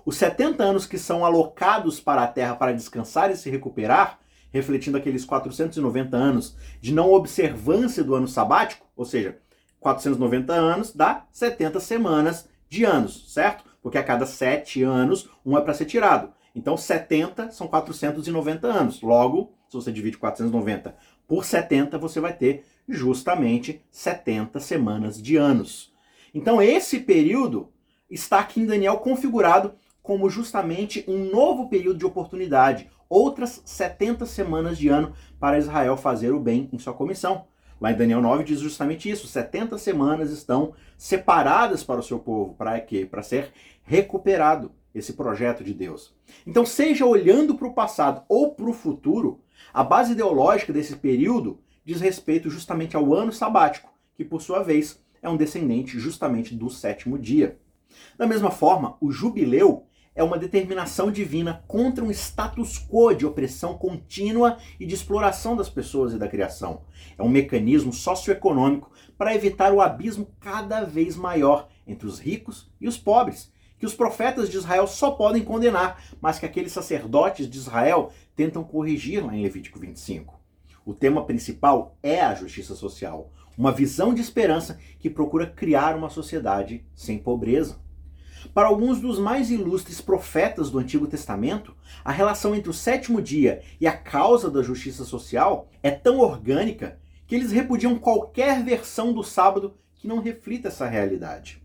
Os 0.06 0.16
70 0.18 0.64
anos 0.64 0.86
que 0.86 0.98
são 0.98 1.26
alocados 1.26 2.00
para 2.00 2.24
a 2.24 2.28
terra 2.28 2.56
para 2.56 2.72
descansar 2.72 3.32
e 3.32 3.36
se 3.36 3.50
recuperar, 3.50 4.20
refletindo 4.52 4.98
aqueles 4.98 5.26
490 5.26 6.16
anos 6.16 6.56
de 6.80 6.94
não 6.94 7.12
observância 7.12 8.04
do 8.04 8.16
ano 8.16 8.28
sabático, 8.28 8.88
ou 8.96 9.04
seja, 9.04 9.38
490 9.80 10.54
anos 10.54 10.94
dá 10.94 11.26
70 11.32 11.80
semanas 11.80 12.48
de 12.70 12.84
anos, 12.84 13.34
certo? 13.34 13.66
Porque 13.82 13.98
a 13.98 14.04
cada 14.04 14.26
7 14.26 14.84
anos 14.84 15.30
um 15.46 15.58
é 15.58 15.62
para 15.62 15.74
ser 15.74 15.86
tirado. 15.86 16.32
Então 16.56 16.78
70 16.78 17.52
são 17.52 17.68
490 17.68 18.68
anos. 18.68 19.02
Logo, 19.02 19.54
se 19.68 19.76
você 19.76 19.92
divide 19.92 20.18
490 20.18 20.96
Por 21.28 21.46
70 21.46 21.98
você 21.98 22.20
vai 22.20 22.34
ter 22.34 22.66
justamente 22.88 23.82
70 23.92 24.60
semanas 24.60 25.22
de 25.22 25.36
anos. 25.36 25.94
Então 26.34 26.62
esse 26.62 27.00
período 27.00 27.70
está 28.10 28.40
aqui 28.40 28.62
em 28.62 28.66
Daniel 28.66 28.98
configurado 28.98 29.74
como 30.02 30.30
justamente 30.30 31.04
um 31.08 31.30
novo 31.30 31.68
período 31.68 32.00
de 32.00 32.06
oportunidade, 32.06 32.90
outras 33.10 33.62
70 33.66 34.26
semanas 34.26 34.78
de 34.78 34.88
ano 34.88 35.14
para 35.38 35.58
Israel 35.58 35.98
fazer 35.98 36.32
o 36.32 36.40
bem 36.40 36.70
em 36.72 36.80
sua 36.80 36.94
comissão. 36.94 37.46
Lá 37.80 37.92
em 37.92 37.98
Daniel 37.98 38.22
9 38.22 38.44
diz 38.44 38.60
justamente 38.60 39.10
isso: 39.10 39.28
70 39.28 39.78
semanas 39.78 40.32
estão 40.32 40.74
separadas 40.98 41.84
para 41.84 42.00
o 42.00 42.04
seu 42.04 42.20
povo, 42.20 42.56
para 42.56 42.80
quê? 42.80 43.06
Para 43.06 43.22
ser 43.22 43.52
recuperado 43.84 44.72
esse 44.94 45.14
projeto 45.14 45.64
de 45.64 45.74
Deus. 45.74 46.16
Então, 46.46 46.66
seja 46.66 47.06
olhando 47.06 47.56
para 47.56 47.68
o 47.68 47.74
passado 47.74 48.24
ou 48.28 48.56
para 48.56 48.70
o 48.70 48.74
futuro, 48.74 49.42
a 49.78 49.84
base 49.84 50.14
ideológica 50.14 50.74
desse 50.74 50.96
período 50.96 51.60
diz 51.86 52.02
respeito 52.02 52.50
justamente 52.50 52.98
ao 52.98 53.14
ano 53.14 53.32
sabático, 53.32 53.94
que 54.16 54.26
por 54.26 54.42
sua 54.42 54.64
vez 54.64 55.00
é 55.22 55.30
um 55.30 55.38
descendente 55.38 56.00
justamente 56.00 56.56
do 56.56 56.68
sétimo 56.68 57.16
dia. 57.16 57.60
Da 58.18 58.26
mesma 58.26 58.50
forma, 58.50 58.98
o 59.00 59.12
jubileu 59.12 59.86
é 60.16 60.24
uma 60.24 60.40
determinação 60.40 61.12
divina 61.12 61.64
contra 61.68 62.04
um 62.04 62.10
status 62.10 62.80
quo 62.90 63.14
de 63.14 63.24
opressão 63.24 63.78
contínua 63.78 64.58
e 64.80 64.86
de 64.88 64.96
exploração 64.96 65.56
das 65.56 65.70
pessoas 65.70 66.12
e 66.12 66.18
da 66.18 66.28
criação. 66.28 66.82
É 67.16 67.22
um 67.22 67.30
mecanismo 67.30 67.94
socioeconômico 67.94 68.92
para 69.16 69.36
evitar 69.36 69.72
o 69.72 69.80
abismo 69.80 70.28
cada 70.40 70.86
vez 70.86 71.16
maior 71.16 71.70
entre 71.86 72.08
os 72.08 72.18
ricos 72.18 72.68
e 72.82 72.88
os 72.88 72.98
pobres, 72.98 73.54
que 73.80 73.86
os 73.86 73.94
profetas 73.94 74.50
de 74.50 74.58
Israel 74.58 74.88
só 74.88 75.12
podem 75.12 75.44
condenar, 75.44 76.04
mas 76.20 76.40
que 76.40 76.46
aqueles 76.46 76.72
sacerdotes 76.72 77.50
de 77.50 77.58
Israel 77.58 78.12
tentam 78.36 78.64
corrigir 78.64 79.26
lá 79.26 79.36
em 79.36 79.44
Levítico 79.44 79.80
25. 79.80 80.40
O 80.86 80.94
tema 80.94 81.26
principal 81.26 81.98
é 82.02 82.22
a 82.22 82.34
justiça 82.34 82.74
social, 82.74 83.32
uma 83.58 83.72
visão 83.72 84.14
de 84.14 84.22
esperança 84.22 84.80
que 85.00 85.10
procura 85.10 85.48
criar 85.48 85.96
uma 85.96 86.10
sociedade 86.10 86.86
sem 86.96 87.18
pobreza. 87.18 87.80
Para 88.54 88.68
alguns 88.68 89.02
dos 89.02 89.20
mais 89.20 89.50
ilustres 89.52 90.00
profetas 90.00 90.70
do 90.70 90.80
Antigo 90.80 91.08
Testamento, 91.08 91.76
a 92.06 92.12
relação 92.12 92.56
entre 92.56 92.70
o 92.70 92.74
sétimo 92.74 93.22
dia 93.22 93.62
e 93.82 93.88
a 93.88 93.92
causa 93.92 94.50
da 94.50 94.62
justiça 94.62 95.04
social 95.04 95.68
é 95.82 95.92
tão 95.92 96.20
orgânica 96.20 97.00
que 97.26 97.36
eles 97.36 97.52
repudiam 97.52 97.98
qualquer 97.98 98.64
versão 98.64 99.12
do 99.12 99.24
sábado 99.24 99.76
que 99.96 100.08
não 100.08 100.20
reflita 100.20 100.70
essa 100.70 100.88
realidade. 100.88 101.62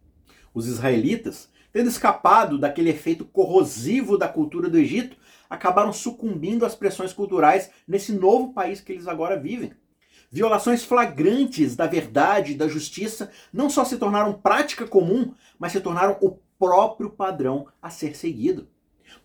Os 0.52 0.66
israelitas, 0.66 1.48
tendo 1.72 1.88
escapado 1.88 2.58
daquele 2.58 2.90
efeito 2.90 3.24
corrosivo 3.24 4.18
da 4.18 4.28
cultura 4.28 4.68
do 4.68 4.78
Egito, 4.78 5.16
acabaram 5.48 5.92
sucumbindo 5.92 6.64
às 6.66 6.74
pressões 6.74 7.12
culturais 7.12 7.70
nesse 7.86 8.12
novo 8.12 8.52
país 8.52 8.80
que 8.80 8.92
eles 8.92 9.08
agora 9.08 9.38
vivem. 9.38 9.72
Violações 10.30 10.82
flagrantes 10.82 11.76
da 11.76 11.86
verdade 11.86 12.52
e 12.52 12.56
da 12.56 12.66
justiça 12.66 13.30
não 13.52 13.68
só 13.68 13.84
se 13.84 13.98
tornaram 13.98 14.32
prática 14.32 14.86
comum, 14.86 15.34
mas 15.58 15.72
se 15.72 15.80
tornaram 15.80 16.16
o 16.22 16.38
próprio 16.58 17.10
padrão 17.10 17.66
a 17.82 17.90
ser 17.90 18.16
seguido. 18.16 18.68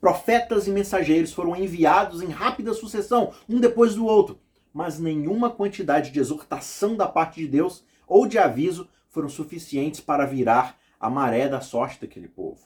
Profetas 0.02 0.68
e 0.68 0.72
mensageiros 0.72 1.32
foram 1.32 1.56
enviados 1.56 2.22
em 2.22 2.28
rápida 2.28 2.74
sucessão, 2.74 3.34
um 3.48 3.60
depois 3.60 3.96
do 3.96 4.06
outro, 4.06 4.40
mas 4.74 5.00
nenhuma 5.00 5.50
quantidade 5.50 6.12
de 6.12 6.20
exortação 6.20 6.96
da 6.96 7.08
parte 7.08 7.40
de 7.40 7.48
Deus 7.48 7.86
ou 8.06 8.28
de 8.28 8.38
aviso 8.38 8.90
foram 9.10 9.30
suficientes 9.30 10.02
para 10.02 10.26
virar 10.26 10.78
a 11.00 11.10
maré 11.10 11.48
da 11.48 11.62
sorte 11.62 12.02
daquele 12.02 12.28
povo. 12.28 12.66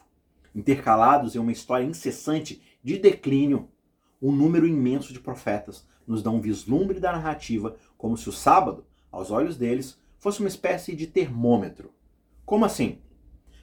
Intercalados 0.54 1.34
em 1.34 1.38
uma 1.38 1.52
história 1.52 1.84
incessante 1.84 2.62
de 2.82 2.98
declínio, 2.98 3.68
um 4.20 4.32
número 4.32 4.66
imenso 4.66 5.12
de 5.12 5.20
profetas 5.20 5.86
nos 6.06 6.22
dá 6.22 6.30
um 6.30 6.40
vislumbre 6.40 7.00
da 7.00 7.12
narrativa 7.12 7.76
como 7.96 8.16
se 8.16 8.28
o 8.28 8.32
sábado, 8.32 8.84
aos 9.10 9.30
olhos 9.30 9.56
deles, 9.56 9.98
fosse 10.18 10.40
uma 10.40 10.48
espécie 10.48 10.94
de 10.94 11.06
termômetro. 11.06 11.92
Como 12.44 12.64
assim? 12.64 12.98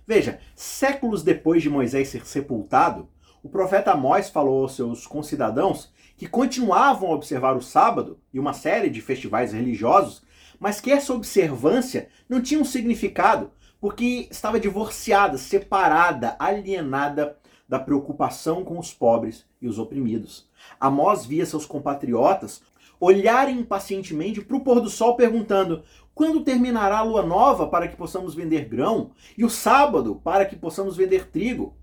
Veja, 0.05 0.39
séculos 0.55 1.23
depois 1.23 1.61
de 1.61 1.69
Moisés 1.69 2.09
ser 2.09 2.25
sepultado, 2.25 3.07
o 3.41 3.49
profeta 3.49 3.91
Amós 3.91 4.29
falou 4.29 4.63
aos 4.63 4.75
seus 4.75 5.05
concidadãos 5.07 5.93
que 6.17 6.27
continuavam 6.27 7.11
a 7.11 7.15
observar 7.15 7.55
o 7.55 7.61
sábado 7.61 8.19
e 8.33 8.39
uma 8.39 8.51
série 8.51 8.89
de 8.89 8.99
festivais 8.99 9.53
religiosos, 9.53 10.23
mas 10.59 10.81
que 10.81 10.91
essa 10.91 11.13
observância 11.13 12.09
não 12.27 12.41
tinha 12.41 12.59
um 12.59 12.65
significado 12.65 13.51
porque 13.79 14.27
estava 14.29 14.59
divorciada, 14.59 15.37
separada, 15.37 16.35
alienada 16.39 17.37
da 17.67 17.79
preocupação 17.79 18.63
com 18.63 18.79
os 18.79 18.93
pobres 18.93 19.45
e 19.61 19.67
os 19.67 19.77
oprimidos. 19.77 20.49
Amós 20.79 21.25
via 21.25 21.45
seus 21.45 21.65
compatriotas 21.65 22.61
olharem 22.99 23.59
impacientemente 23.59 24.41
para 24.41 24.57
o 24.57 24.61
pôr 24.61 24.81
do 24.81 24.89
sol 24.89 25.15
perguntando: 25.15 25.83
quando 26.13 26.43
terminará 26.43 26.99
a 26.99 27.03
lua 27.03 27.25
nova 27.25 27.67
para 27.67 27.87
que 27.87 27.95
possamos 27.95 28.35
vender 28.35 28.65
grão? 28.65 29.11
E 29.37 29.45
o 29.45 29.49
sábado 29.49 30.19
para 30.23 30.45
que 30.45 30.55
possamos 30.55 30.97
vender 30.97 31.29
trigo? 31.29 31.75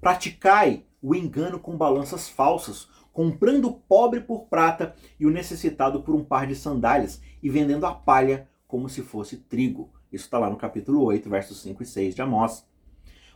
Praticai 0.00 0.84
o 1.00 1.14
engano 1.14 1.58
com 1.58 1.76
balanças 1.76 2.28
falsas, 2.28 2.88
comprando 3.12 3.68
o 3.68 3.74
pobre 3.74 4.20
por 4.20 4.46
prata 4.46 4.94
e 5.20 5.26
o 5.26 5.30
necessitado 5.30 6.02
por 6.02 6.14
um 6.14 6.24
par 6.24 6.46
de 6.46 6.56
sandálias, 6.56 7.20
e 7.42 7.48
vendendo 7.48 7.86
a 7.86 7.94
palha 7.94 8.48
como 8.66 8.88
se 8.88 9.02
fosse 9.02 9.36
trigo. 9.36 9.95
Isso 10.12 10.24
está 10.24 10.38
lá 10.38 10.48
no 10.48 10.56
capítulo 10.56 11.02
8, 11.04 11.28
versos 11.28 11.60
5 11.62 11.82
e 11.82 11.86
6 11.86 12.14
de 12.14 12.22
Amós. 12.22 12.66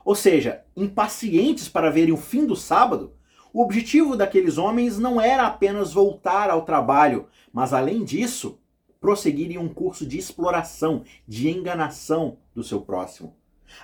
Ou 0.04 0.14
seja, 0.14 0.64
impacientes 0.76 1.68
para 1.68 1.90
verem 1.90 2.12
o 2.12 2.16
fim 2.16 2.46
do 2.46 2.56
sábado, 2.56 3.14
o 3.52 3.62
objetivo 3.62 4.16
daqueles 4.16 4.58
homens 4.58 4.98
não 4.98 5.20
era 5.20 5.46
apenas 5.46 5.92
voltar 5.92 6.50
ao 6.50 6.64
trabalho, 6.64 7.26
mas 7.52 7.72
além 7.72 8.04
disso, 8.04 8.60
prosseguir 9.00 9.50
em 9.50 9.58
um 9.58 9.68
curso 9.68 10.06
de 10.06 10.18
exploração, 10.18 11.02
de 11.26 11.48
enganação 11.48 12.38
do 12.54 12.62
seu 12.62 12.80
próximo. 12.80 13.34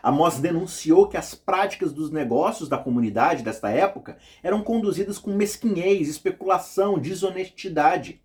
Amós 0.02 0.38
denunciou 0.38 1.08
que 1.08 1.16
as 1.16 1.34
práticas 1.34 1.92
dos 1.92 2.10
negócios 2.10 2.68
da 2.68 2.78
comunidade 2.78 3.42
desta 3.42 3.70
época 3.70 4.18
eram 4.42 4.62
conduzidas 4.62 5.18
com 5.18 5.32
mesquinhez, 5.32 6.08
especulação, 6.08 6.98
desonestidade. 6.98 8.20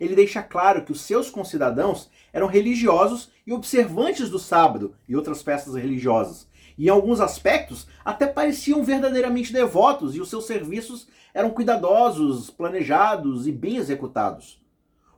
Ele 0.00 0.14
deixa 0.14 0.42
claro 0.42 0.84
que 0.84 0.92
os 0.92 1.00
seus 1.00 1.30
concidadãos 1.30 2.10
eram 2.32 2.46
religiosos 2.46 3.30
e 3.46 3.52
observantes 3.52 4.28
do 4.28 4.38
sábado 4.38 4.94
e 5.08 5.16
outras 5.16 5.42
festas 5.42 5.74
religiosas. 5.74 6.48
E 6.78 6.86
em 6.86 6.90
alguns 6.90 7.20
aspectos 7.20 7.86
até 8.04 8.26
pareciam 8.26 8.84
verdadeiramente 8.84 9.52
devotos 9.52 10.14
e 10.14 10.20
os 10.20 10.28
seus 10.28 10.46
serviços 10.46 11.08
eram 11.32 11.50
cuidadosos, 11.50 12.50
planejados 12.50 13.46
e 13.46 13.52
bem 13.52 13.76
executados. 13.76 14.60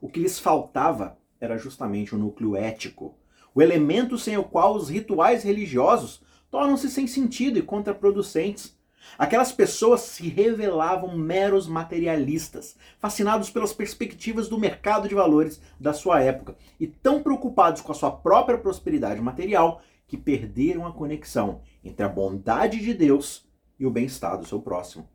O 0.00 0.08
que 0.08 0.20
lhes 0.20 0.38
faltava 0.38 1.18
era 1.40 1.58
justamente 1.58 2.14
o 2.14 2.18
núcleo 2.18 2.56
ético, 2.56 3.16
o 3.54 3.62
elemento 3.62 4.16
sem 4.16 4.36
o 4.36 4.44
qual 4.44 4.76
os 4.76 4.88
rituais 4.88 5.42
religiosos 5.42 6.22
tornam-se 6.50 6.88
sem 6.88 7.06
sentido 7.06 7.58
e 7.58 7.62
contraproducentes. 7.62 8.77
Aquelas 9.16 9.52
pessoas 9.52 10.00
se 10.02 10.28
revelavam 10.28 11.16
meros 11.16 11.66
materialistas, 11.66 12.76
fascinados 12.98 13.50
pelas 13.50 13.72
perspectivas 13.72 14.48
do 14.48 14.58
mercado 14.58 15.08
de 15.08 15.14
valores 15.14 15.60
da 15.78 15.92
sua 15.92 16.20
época 16.20 16.56
e 16.78 16.86
tão 16.86 17.22
preocupados 17.22 17.80
com 17.80 17.92
a 17.92 17.94
sua 17.94 18.10
própria 18.10 18.58
prosperidade 18.58 19.20
material 19.20 19.80
que 20.06 20.16
perderam 20.16 20.86
a 20.86 20.92
conexão 20.92 21.60
entre 21.84 22.04
a 22.04 22.08
bondade 22.08 22.80
de 22.80 22.94
Deus 22.94 23.46
e 23.78 23.86
o 23.86 23.90
bem-estar 23.90 24.38
do 24.38 24.46
seu 24.46 24.60
próximo. 24.60 25.08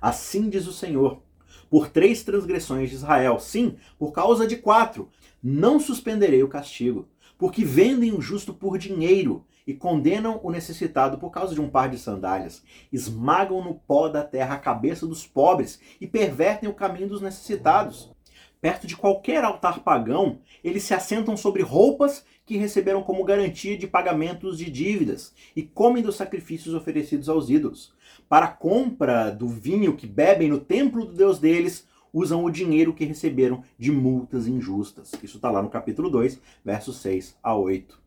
Assim 0.00 0.48
diz 0.48 0.66
o 0.66 0.72
Senhor: 0.72 1.22
por 1.70 1.88
três 1.88 2.22
transgressões 2.22 2.90
de 2.90 2.96
Israel. 2.96 3.38
Sim, 3.38 3.76
por 3.98 4.12
causa 4.12 4.46
de 4.46 4.56
quatro. 4.56 5.08
Não 5.42 5.78
suspenderei 5.78 6.42
o 6.42 6.48
castigo, 6.48 7.08
porque 7.38 7.64
vendem 7.64 8.12
o 8.12 8.20
justo 8.20 8.52
por 8.52 8.78
dinheiro 8.78 9.44
e 9.66 9.74
condenam 9.74 10.38
o 10.42 10.50
necessitado 10.50 11.18
por 11.18 11.30
causa 11.30 11.54
de 11.54 11.60
um 11.60 11.68
par 11.68 11.88
de 11.88 11.98
sandálias. 11.98 12.62
Esmagam 12.92 13.62
no 13.64 13.74
pó 13.74 14.08
da 14.08 14.22
terra 14.22 14.54
a 14.54 14.58
cabeça 14.58 15.06
dos 15.06 15.26
pobres 15.26 15.80
e 16.00 16.06
pervertem 16.06 16.68
o 16.68 16.74
caminho 16.74 17.08
dos 17.08 17.20
necessitados. 17.20 18.14
Perto 18.60 18.86
de 18.86 18.96
qualquer 18.96 19.44
altar 19.44 19.80
pagão, 19.80 20.38
eles 20.64 20.84
se 20.84 20.94
assentam 20.94 21.36
sobre 21.36 21.62
roupas 21.62 22.24
que 22.44 22.56
receberam 22.56 23.02
como 23.02 23.24
garantia 23.24 23.76
de 23.76 23.86
pagamentos 23.86 24.56
de 24.56 24.70
dívidas 24.70 25.34
e 25.54 25.62
comem 25.62 26.02
dos 26.02 26.16
sacrifícios 26.16 26.74
oferecidos 26.74 27.28
aos 27.28 27.50
ídolos. 27.50 27.92
Para 28.28 28.46
a 28.46 28.52
compra 28.52 29.30
do 29.30 29.48
vinho 29.48 29.96
que 29.96 30.06
bebem 30.06 30.48
no 30.48 30.60
templo 30.60 31.04
do 31.04 31.12
Deus 31.12 31.38
deles, 31.38 31.86
usam 32.12 32.44
o 32.44 32.50
dinheiro 32.50 32.94
que 32.94 33.04
receberam 33.04 33.62
de 33.78 33.92
multas 33.92 34.46
injustas. 34.46 35.12
Isso 35.22 35.36
está 35.36 35.50
lá 35.50 35.60
no 35.60 35.68
capítulo 35.68 36.08
2, 36.08 36.40
versos 36.64 36.96
6 36.98 37.36
a 37.42 37.54
8. 37.54 38.05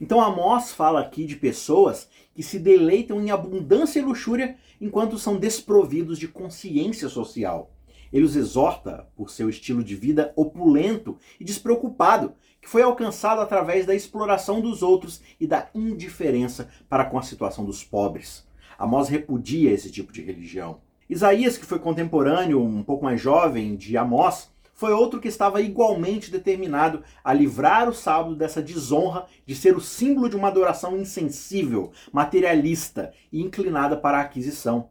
Então 0.00 0.20
Amós 0.20 0.72
fala 0.72 1.00
aqui 1.00 1.24
de 1.24 1.36
pessoas 1.36 2.08
que 2.34 2.42
se 2.42 2.58
deleitam 2.58 3.20
em 3.20 3.30
abundância 3.30 3.98
e 3.98 4.02
luxúria 4.02 4.56
enquanto 4.80 5.18
são 5.18 5.36
desprovidos 5.36 6.18
de 6.18 6.28
consciência 6.28 7.08
social. 7.08 7.70
Ele 8.12 8.24
os 8.24 8.34
exorta 8.34 9.06
por 9.14 9.30
seu 9.30 9.48
estilo 9.48 9.84
de 9.84 9.94
vida 9.94 10.32
opulento 10.34 11.16
e 11.38 11.44
despreocupado, 11.44 12.34
que 12.60 12.68
foi 12.68 12.82
alcançado 12.82 13.40
através 13.40 13.86
da 13.86 13.94
exploração 13.94 14.60
dos 14.60 14.82
outros 14.82 15.20
e 15.38 15.46
da 15.46 15.68
indiferença 15.74 16.68
para 16.88 17.04
com 17.04 17.18
a 17.18 17.22
situação 17.22 17.64
dos 17.64 17.84
pobres. 17.84 18.46
Amós 18.78 19.08
repudia 19.08 19.70
esse 19.70 19.90
tipo 19.90 20.12
de 20.12 20.22
religião. 20.22 20.80
Isaías, 21.08 21.58
que 21.58 21.66
foi 21.66 21.78
contemporâneo, 21.78 22.62
um 22.62 22.82
pouco 22.82 23.04
mais 23.04 23.20
jovem, 23.20 23.76
de 23.76 23.96
Amós, 23.96 24.50
foi 24.80 24.94
outro 24.94 25.20
que 25.20 25.28
estava 25.28 25.60
igualmente 25.60 26.30
determinado 26.30 27.04
a 27.22 27.34
livrar 27.34 27.86
o 27.86 27.92
sábado 27.92 28.34
dessa 28.34 28.62
desonra 28.62 29.26
de 29.44 29.54
ser 29.54 29.76
o 29.76 29.80
símbolo 29.80 30.26
de 30.26 30.36
uma 30.36 30.48
adoração 30.48 30.96
insensível, 30.96 31.92
materialista 32.10 33.12
e 33.30 33.42
inclinada 33.42 33.94
para 33.94 34.16
a 34.16 34.22
aquisição. 34.22 34.88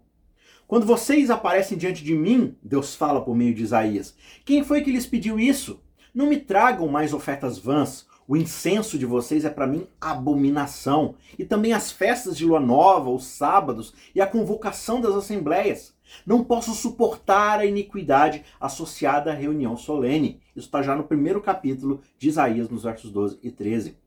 Quando 0.67 0.86
vocês 0.86 1.31
aparecem 1.31 1.75
diante 1.75 2.03
de 2.03 2.13
mim, 2.13 2.55
Deus 2.62 2.93
fala 2.93 3.19
por 3.25 3.36
meio 3.36 3.55
de 3.55 3.63
Isaías, 3.63 4.15
quem 4.46 4.63
foi 4.63 4.81
que 4.81 4.91
lhes 4.91 5.08
pediu 5.08 5.39
isso? 5.39 5.81
Não 6.13 6.27
me 6.27 6.38
tragam 6.38 6.88
mais 6.88 7.12
ofertas 7.12 7.58
vãs. 7.58 8.05
O 8.29 8.38
incenso 8.38 8.95
de 8.95 9.07
vocês 9.07 9.43
é 9.43 9.50
para 9.50 9.65
mim 9.65 9.88
abominação. 10.00 11.15
E 11.36 11.43
também 11.43 11.74
as 11.74 11.91
festas 11.91 12.38
de 12.38 12.45
lua 12.45 12.59
nova, 12.59 13.09
os 13.09 13.25
sábados 13.25 13.91
e 14.13 14.21
a 14.21 14.27
convocação 14.27 15.01
das 15.01 15.15
assembleias. 15.15 15.95
Não 16.27 16.43
posso 16.43 16.75
suportar 16.75 17.59
a 17.59 17.65
iniquidade 17.65 18.45
associada 18.62 19.31
à 19.31 19.33
reunião 19.33 19.75
solene. 19.75 20.39
Isso 20.55 20.67
está 20.67 20.83
já 20.83 20.95
no 20.95 21.05
primeiro 21.05 21.41
capítulo 21.41 22.03
de 22.19 22.29
Isaías, 22.29 22.69
nos 22.69 22.83
versos 22.83 23.12
12 23.12 23.39
e 23.41 23.50
13. 23.50 23.98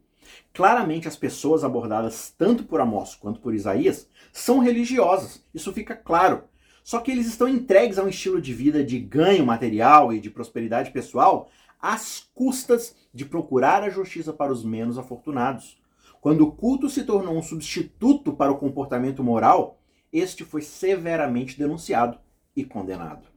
Claramente, 0.54 1.08
as 1.08 1.16
pessoas 1.16 1.64
abordadas 1.64 2.32
tanto 2.38 2.62
por 2.62 2.80
Amós 2.80 3.16
quanto 3.16 3.40
por 3.40 3.52
Isaías 3.52 4.08
são 4.32 4.60
religiosas. 4.60 5.44
Isso 5.52 5.72
fica 5.72 5.96
claro. 5.96 6.44
Só 6.84 7.00
que 7.00 7.10
eles 7.10 7.26
estão 7.26 7.48
entregues 7.48 7.98
a 7.98 8.04
um 8.04 8.08
estilo 8.08 8.40
de 8.40 8.54
vida 8.54 8.84
de 8.84 9.00
ganho 9.00 9.44
material 9.44 10.12
e 10.12 10.20
de 10.20 10.30
prosperidade 10.30 10.92
pessoal 10.92 11.50
às 11.80 12.30
custas 12.32 12.94
de 13.12 13.25
procurar 13.25 13.83
a 13.83 13.90
justiça 13.90 14.33
para 14.33 14.52
os 14.52 14.64
menos 14.64 14.99
afortunados. 14.99 15.81
Quando 16.21 16.42
o 16.42 16.52
culto 16.52 16.88
se 16.88 17.04
tornou 17.04 17.37
um 17.37 17.42
substituto 17.42 18.33
para 18.33 18.52
o 18.52 18.59
comportamento 18.59 19.23
moral, 19.23 19.81
este 20.12 20.45
foi 20.45 20.62
severamente 20.62 21.59
denunciado 21.59 22.19
e 22.54 22.64
condenado. 22.64 23.28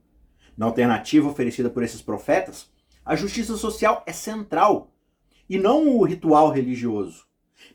Na 0.57 0.65
alternativa 0.65 1.29
oferecida 1.29 1.69
por 1.69 1.83
esses 1.83 2.01
profetas, 2.01 2.69
a 3.03 3.15
justiça 3.15 3.55
social 3.57 4.03
é 4.05 4.13
central 4.13 4.93
e 5.49 5.57
não 5.57 5.89
o 5.89 6.03
ritual 6.03 6.49
religioso. 6.49 7.25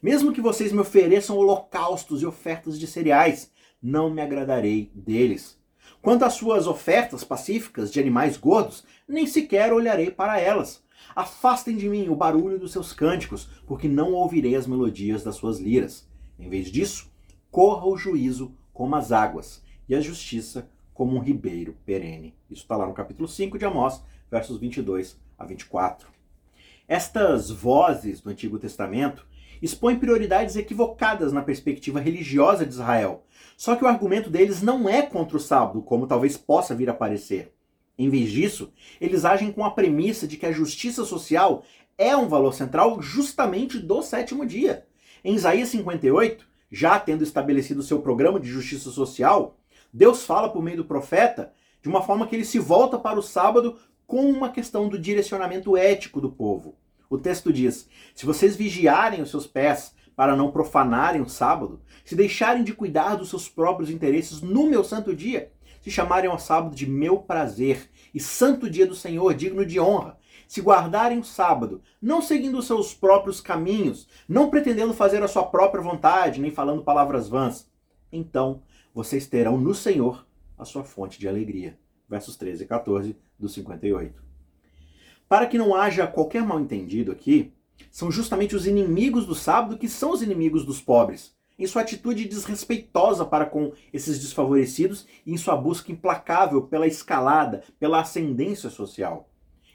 Mesmo 0.03 0.33
que 0.33 0.41
vocês 0.41 0.73
me 0.73 0.81
ofereçam 0.81 1.37
holocaustos 1.37 2.23
e 2.23 2.27
ofertas 2.27 2.79
de 2.79 2.87
cereais, 2.87 3.51
não 3.83 4.11
me 4.11 4.23
agradarei 4.23 4.91
deles. 4.95 5.59
Quanto 6.03 6.25
às 6.25 6.35
suas 6.35 6.67
ofertas 6.67 7.25
pacíficas 7.25 7.91
de 7.93 8.01
animais 8.01 8.37
gordos, 8.37 8.85
nem 9.07 9.27
sequer 9.27 9.73
olharei 9.73 10.11
para 10.11 10.41
elas. 10.41 10.83
Afastem 11.15 11.77
de 11.77 11.89
mim 11.89 12.09
o 12.09 12.17
barulho 12.17 12.59
dos 12.59 12.73
seus 12.73 12.93
cânticos, 12.93 13.49
porque 13.67 13.89
não 13.89 14.13
ouvirei 14.13 14.55
as 14.55 14.67
melodias 14.67 15.25
das 15.25 15.37
suas 15.37 15.59
liras. 15.59 16.09
Em 16.39 16.49
vez 16.49 16.71
disso, 16.71 17.11
corra 17.51 17.87
o 17.87 17.97
juízo 17.97 18.55
como 18.73 18.97
as 18.97 19.13
águas, 19.13 19.63
e 19.89 19.95
a 19.95 20.01
justiça 20.01 20.71
como 20.95 21.17
um 21.17 21.21
ribeiro 21.21 21.77
perene. 21.85 22.35
Isso 22.51 22.63
está 22.63 22.77
lá 22.77 22.87
no 22.87 22.95
capítulo 22.95 23.27
5 23.27 23.59
de 23.59 23.65
Amós, 23.65 24.03
versos 24.31 24.59
22 24.59 25.19
a 25.39 25.45
24. 25.45 26.09
Estas 26.87 27.51
vozes 27.51 28.21
do 28.21 28.31
Antigo 28.31 28.59
Testamento 28.59 29.27
expõem 29.63 29.99
prioridades 29.99 30.57
equivocadas 30.57 31.33
na 31.33 31.43
perspectiva 31.43 32.01
religiosa 32.01 32.65
de 32.65 32.73
Israel. 32.73 33.25
Só 33.57 33.77
que 33.77 33.85
o 33.85 33.89
argumento 33.89 34.31
deles 34.31 34.63
não 34.63 34.89
é 34.89 35.03
contra 35.03 35.37
o 35.37 35.41
sábado, 35.41 35.83
como 35.83 36.07
talvez 36.07 36.37
possa 36.37 36.75
vir 36.75 36.89
a 36.89 36.95
parecer. 36.95 37.53
Em 38.01 38.09
vez 38.09 38.31
disso, 38.31 38.73
eles 38.99 39.27
agem 39.27 39.53
com 39.53 39.63
a 39.63 39.73
premissa 39.73 40.27
de 40.27 40.39
que 40.39 40.47
a 40.47 40.53
justiça 40.53 41.05
social 41.05 41.63
é 41.99 42.17
um 42.17 42.29
valor 42.29 42.55
central 42.55 43.03
justamente 43.03 43.79
do 43.79 44.01
sétimo 44.01 44.47
dia. 44.47 44.87
Em 45.23 45.35
Isaías 45.35 45.69
58, 45.69 46.47
já 46.73 46.99
tendo 46.99 47.23
estabelecido 47.23 47.83
seu 47.83 48.01
programa 48.01 48.41
de 48.41 48.49
justiça 48.49 48.89
social, 48.91 49.59
Deus 49.93 50.25
fala 50.25 50.49
por 50.49 50.63
meio 50.63 50.79
do 50.79 50.87
profeta 50.87 51.53
de 51.83 51.91
uma 51.91 52.01
forma 52.01 52.27
que 52.27 52.35
ele 52.35 52.47
se 52.47 52.59
volta 52.59 52.99
para 52.99 53.19
o 53.19 53.23
sábado 53.23 53.77
com 54.07 54.31
uma 54.31 54.49
questão 54.49 54.89
do 54.89 54.99
direcionamento 54.99 55.77
ético 55.77 56.23
do 56.23 56.33
povo. 56.33 56.77
O 57.11 57.19
texto 57.19 57.53
diz: 57.53 57.87
Se 58.15 58.25
vocês 58.25 58.57
vigiarem 58.57 59.21
os 59.21 59.29
seus 59.29 59.47
pés 59.47 59.95
para 60.17 60.35
não 60.35 60.51
profanarem 60.51 61.21
o 61.21 61.29
sábado, 61.29 61.83
se 62.03 62.17
deixarem 62.17 62.65
de 62.65 62.73
cuidar 62.73 63.17
dos 63.17 63.29
seus 63.29 63.47
próprios 63.47 63.91
interesses 63.91 64.41
no 64.41 64.67
meu 64.71 64.83
santo 64.83 65.15
dia, 65.15 65.53
se 65.81 65.91
chamarem 65.91 66.31
ao 66.31 66.39
sábado 66.39 66.75
de 66.75 66.87
meu 66.89 67.19
prazer 67.19 67.91
e 68.15 68.21
santo 68.21 68.69
dia 68.69 68.87
do 68.87 68.95
Senhor, 68.95 69.35
digno 69.35 69.65
de 69.65 69.81
honra, 69.81 70.19
se 70.47 70.61
guardarem 70.61 71.19
o 71.19 71.25
sábado, 71.25 71.81
não 72.03 72.21
seguindo 72.21 72.59
os 72.59 72.67
seus 72.67 72.93
próprios 72.93 73.41
caminhos, 73.41 74.09
não 74.29 74.51
pretendendo 74.51 74.93
fazer 74.93 75.23
a 75.23 75.29
sua 75.29 75.45
própria 75.45 75.83
vontade, 75.83 76.41
nem 76.41 76.51
falando 76.51 76.83
palavras 76.83 77.29
vãs, 77.29 77.71
então 78.13 78.63
vocês 78.93 79.27
terão 79.27 79.59
no 79.59 79.75
Senhor 79.75 80.27
a 80.59 80.65
sua 80.65 80.85
fonte 80.85 81.19
de 81.19 81.29
alegria. 81.29 81.79
Versos 82.09 82.37
13 82.37 82.65
e 82.65 82.67
14 82.67 83.17
do 83.39 83.49
58. 83.49 84.23
Para 85.29 85.47
que 85.47 85.57
não 85.57 85.77
haja 85.77 86.09
qualquer 86.09 86.43
mal 86.43 86.59
entendido 86.59 87.13
aqui, 87.13 87.53
são 87.91 88.11
justamente 88.11 88.57
os 88.57 88.67
inimigos 88.67 89.27
do 89.27 89.35
sábado 89.35 89.79
que 89.79 89.89
são 89.89 90.11
os 90.11 90.21
inimigos 90.21 90.65
dos 90.65 90.81
pobres, 90.81 91.33
em 91.61 91.67
sua 91.67 91.83
atitude 91.83 92.25
desrespeitosa 92.25 93.25
para 93.25 93.45
com 93.45 93.73
esses 93.93 94.19
desfavorecidos 94.19 95.07
e 95.27 95.33
em 95.33 95.37
sua 95.37 95.57
busca 95.57 95.93
implacável 95.93 96.63
pela 96.63 96.87
escalada, 96.87 97.63
pela 97.79 98.01
ascendência 98.01 98.71
social. 98.71 99.29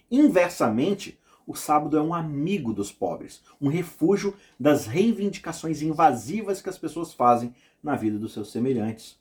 Inversamente, 0.10 1.20
o 1.46 1.54
sábado 1.54 1.96
é 1.96 2.02
um 2.02 2.14
amigo 2.14 2.74
dos 2.74 2.92
pobres, 2.92 3.44
um 3.62 3.70
refúgio 3.70 4.34
das 4.60 4.88
reivindicações 4.88 5.84
invasivas 5.84 6.62
que 6.62 6.70
as 6.70 6.78
pessoas 6.78 7.14
fazem 7.14 7.54
na 7.84 7.96
vida 7.96 8.18
dos 8.18 8.34
seus 8.34 8.52
semelhantes. 8.52 9.20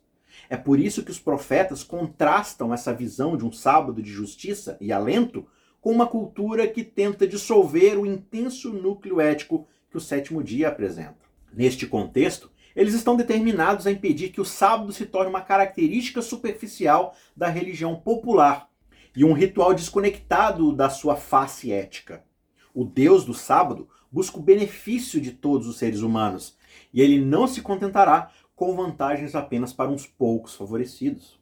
É 0.48 0.57
por 0.57 0.81
isso 0.81 1.05
que 1.05 1.11
os 1.11 1.18
profetas 1.18 1.85
contrastam 1.85 2.72
essa 2.72 2.94
visão 2.94 3.37
de 3.37 3.44
um 3.44 3.53
sábado 3.53 4.03
de 4.03 4.11
justiça 4.11 4.77
e 4.81 4.90
alento 4.90 5.46
com 5.81 5.92
uma 5.92 6.07
cultura 6.07 6.66
que 6.66 6.83
tenta 6.83 7.27
dissolver 7.27 7.98
o 7.98 8.07
intenso 8.07 8.72
núcleo 8.72 9.20
ético 9.20 9.68
que 9.90 9.98
o 9.98 10.00
sétimo 10.00 10.42
dia 10.42 10.68
apresenta. 10.68 11.18
Neste 11.53 11.87
contexto, 11.87 12.50
eles 12.75 12.95
estão 12.95 13.17
determinados 13.17 13.87
a 13.87 13.91
impedir 13.91 14.31
que 14.31 14.41
o 14.41 14.45
sábado 14.45 14.93
se 14.93 15.07
torne 15.07 15.31
uma 15.31 15.41
característica 15.41 16.21
superficial 16.21 17.15
da 17.37 17.49
religião 17.49 17.95
popular 17.97 18.69
e 19.17 19.25
um 19.25 19.33
ritual 19.33 19.73
desconectado 19.73 20.75
da 20.75 20.91
sua 20.91 21.17
face 21.17 21.71
ética. 21.73 22.25
O 22.75 22.85
Deus 22.85 23.25
do 23.25 23.35
sábado 23.35 23.89
busca 24.11 24.39
o 24.39 24.43
benefício 24.43 25.21
de 25.21 25.33
todos 25.33 25.67
os 25.67 25.79
seres 25.79 26.01
humanos 26.01 26.57
e 26.93 27.01
ele 27.01 27.25
não 27.25 27.47
se 27.47 27.63
contentará 27.63 28.31
com 28.57 28.75
vantagens 28.75 29.35
apenas 29.35 29.73
para 29.73 29.91
uns 29.91 30.07
poucos 30.07 30.55
favorecidos. 30.55 31.39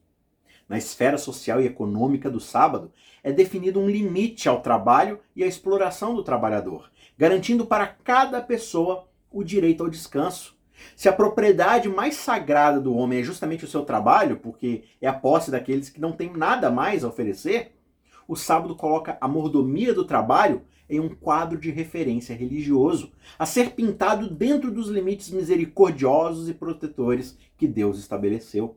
Na 0.68 0.78
esfera 0.78 1.18
social 1.18 1.60
e 1.60 1.66
econômica 1.66 2.30
do 2.30 2.40
sábado, 2.40 2.92
é 3.22 3.30
definido 3.30 3.78
um 3.78 3.88
limite 3.88 4.48
ao 4.48 4.62
trabalho 4.62 5.20
e 5.36 5.44
à 5.44 5.46
exploração 5.46 6.14
do 6.14 6.24
trabalhador, 6.24 6.90
garantindo 7.16 7.66
para 7.66 7.86
cada 7.86 8.40
pessoa 8.40 9.06
o 9.30 9.44
direito 9.44 9.82
ao 9.82 9.90
descanso. 9.90 10.56
Se 10.96 11.08
a 11.08 11.12
propriedade 11.12 11.88
mais 11.88 12.16
sagrada 12.16 12.80
do 12.80 12.94
homem 12.94 13.20
é 13.20 13.22
justamente 13.22 13.64
o 13.64 13.68
seu 13.68 13.84
trabalho, 13.84 14.36
porque 14.36 14.84
é 15.00 15.08
a 15.08 15.12
posse 15.12 15.50
daqueles 15.50 15.88
que 15.88 16.00
não 16.00 16.12
têm 16.12 16.32
nada 16.32 16.70
mais 16.70 17.04
a 17.04 17.08
oferecer, 17.08 17.72
o 18.26 18.36
sábado 18.36 18.76
coloca 18.76 19.18
a 19.20 19.28
mordomia 19.28 19.92
do 19.92 20.04
trabalho 20.04 20.62
em 20.88 21.00
um 21.00 21.08
quadro 21.08 21.58
de 21.58 21.70
referência 21.70 22.36
religioso, 22.36 23.12
a 23.38 23.46
ser 23.46 23.70
pintado 23.70 24.28
dentro 24.28 24.70
dos 24.70 24.88
limites 24.88 25.30
misericordiosos 25.30 26.48
e 26.48 26.54
protetores 26.54 27.36
que 27.56 27.66
Deus 27.66 27.98
estabeleceu. 27.98 28.76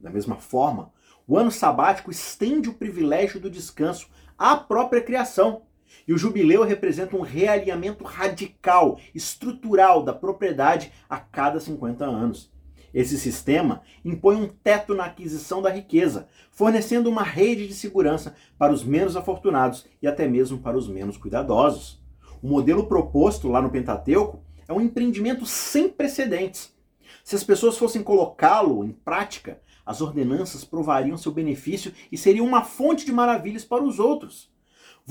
Da 0.00 0.10
mesma 0.10 0.36
forma, 0.36 0.92
o 1.26 1.36
ano 1.36 1.50
sabático 1.50 2.10
estende 2.10 2.68
o 2.68 2.74
privilégio 2.74 3.38
do 3.38 3.50
descanso 3.50 4.08
à 4.38 4.56
própria 4.56 5.02
criação, 5.02 5.62
e 6.06 6.12
o 6.12 6.18
jubileu 6.18 6.62
representa 6.62 7.16
um 7.16 7.20
realinhamento 7.20 8.04
radical, 8.04 8.98
estrutural 9.14 10.02
da 10.02 10.12
propriedade 10.12 10.92
a 11.08 11.18
cada 11.18 11.60
50 11.60 12.04
anos. 12.04 12.50
Esse 12.92 13.18
sistema 13.18 13.82
impõe 14.04 14.36
um 14.36 14.48
teto 14.48 14.94
na 14.94 15.04
aquisição 15.04 15.62
da 15.62 15.70
riqueza, 15.70 16.28
fornecendo 16.50 17.08
uma 17.08 17.22
rede 17.22 17.68
de 17.68 17.74
segurança 17.74 18.34
para 18.58 18.72
os 18.72 18.84
menos 18.84 19.16
afortunados 19.16 19.86
e 20.02 20.08
até 20.08 20.26
mesmo 20.26 20.58
para 20.58 20.76
os 20.76 20.88
menos 20.88 21.16
cuidadosos. 21.16 22.02
O 22.42 22.48
modelo 22.48 22.86
proposto 22.86 23.48
lá 23.48 23.62
no 23.62 23.70
Pentateuco 23.70 24.42
é 24.66 24.72
um 24.72 24.80
empreendimento 24.80 25.46
sem 25.46 25.88
precedentes. 25.88 26.74
Se 27.22 27.36
as 27.36 27.44
pessoas 27.44 27.76
fossem 27.76 28.02
colocá-lo 28.02 28.84
em 28.84 28.92
prática, 28.92 29.60
as 29.84 30.00
ordenanças 30.00 30.64
provariam 30.64 31.16
seu 31.16 31.32
benefício 31.32 31.92
e 32.10 32.16
seriam 32.16 32.46
uma 32.46 32.62
fonte 32.62 33.04
de 33.04 33.12
maravilhas 33.12 33.64
para 33.64 33.84
os 33.84 33.98
outros. 33.98 34.50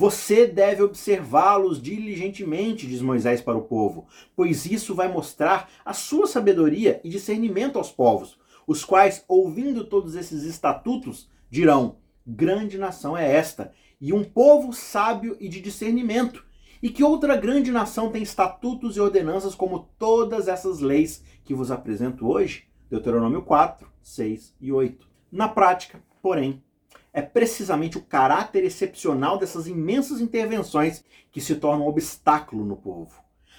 Você 0.00 0.46
deve 0.46 0.82
observá-los 0.82 1.78
diligentemente, 1.78 2.86
diz 2.86 3.02
Moisés 3.02 3.42
para 3.42 3.58
o 3.58 3.64
povo, 3.64 4.06
pois 4.34 4.64
isso 4.64 4.94
vai 4.94 5.12
mostrar 5.12 5.68
a 5.84 5.92
sua 5.92 6.26
sabedoria 6.26 7.02
e 7.04 7.10
discernimento 7.10 7.76
aos 7.76 7.92
povos, 7.92 8.38
os 8.66 8.82
quais, 8.82 9.22
ouvindo 9.28 9.84
todos 9.84 10.14
esses 10.14 10.44
estatutos, 10.44 11.28
dirão: 11.50 11.98
Grande 12.26 12.78
nação 12.78 13.14
é 13.14 13.30
esta, 13.30 13.74
e 14.00 14.10
um 14.10 14.24
povo 14.24 14.72
sábio 14.72 15.36
e 15.38 15.50
de 15.50 15.60
discernimento. 15.60 16.46
E 16.82 16.88
que 16.88 17.04
outra 17.04 17.36
grande 17.36 17.70
nação 17.70 18.10
tem 18.10 18.22
estatutos 18.22 18.96
e 18.96 19.00
ordenanças 19.00 19.54
como 19.54 19.90
todas 19.98 20.48
essas 20.48 20.80
leis 20.80 21.22
que 21.44 21.52
vos 21.52 21.70
apresento 21.70 22.26
hoje? 22.26 22.64
Deuteronômio 22.88 23.42
4, 23.42 23.86
6 24.02 24.54
e 24.62 24.72
8. 24.72 25.06
Na 25.30 25.46
prática, 25.46 26.02
porém, 26.22 26.62
é 27.12 27.22
precisamente 27.22 27.98
o 27.98 28.02
caráter 28.02 28.64
excepcional 28.64 29.38
dessas 29.38 29.66
imensas 29.66 30.20
intervenções 30.20 31.04
que 31.30 31.40
se 31.40 31.56
tornam 31.56 31.86
obstáculo 31.86 32.64
no 32.64 32.76
povo. 32.76 33.12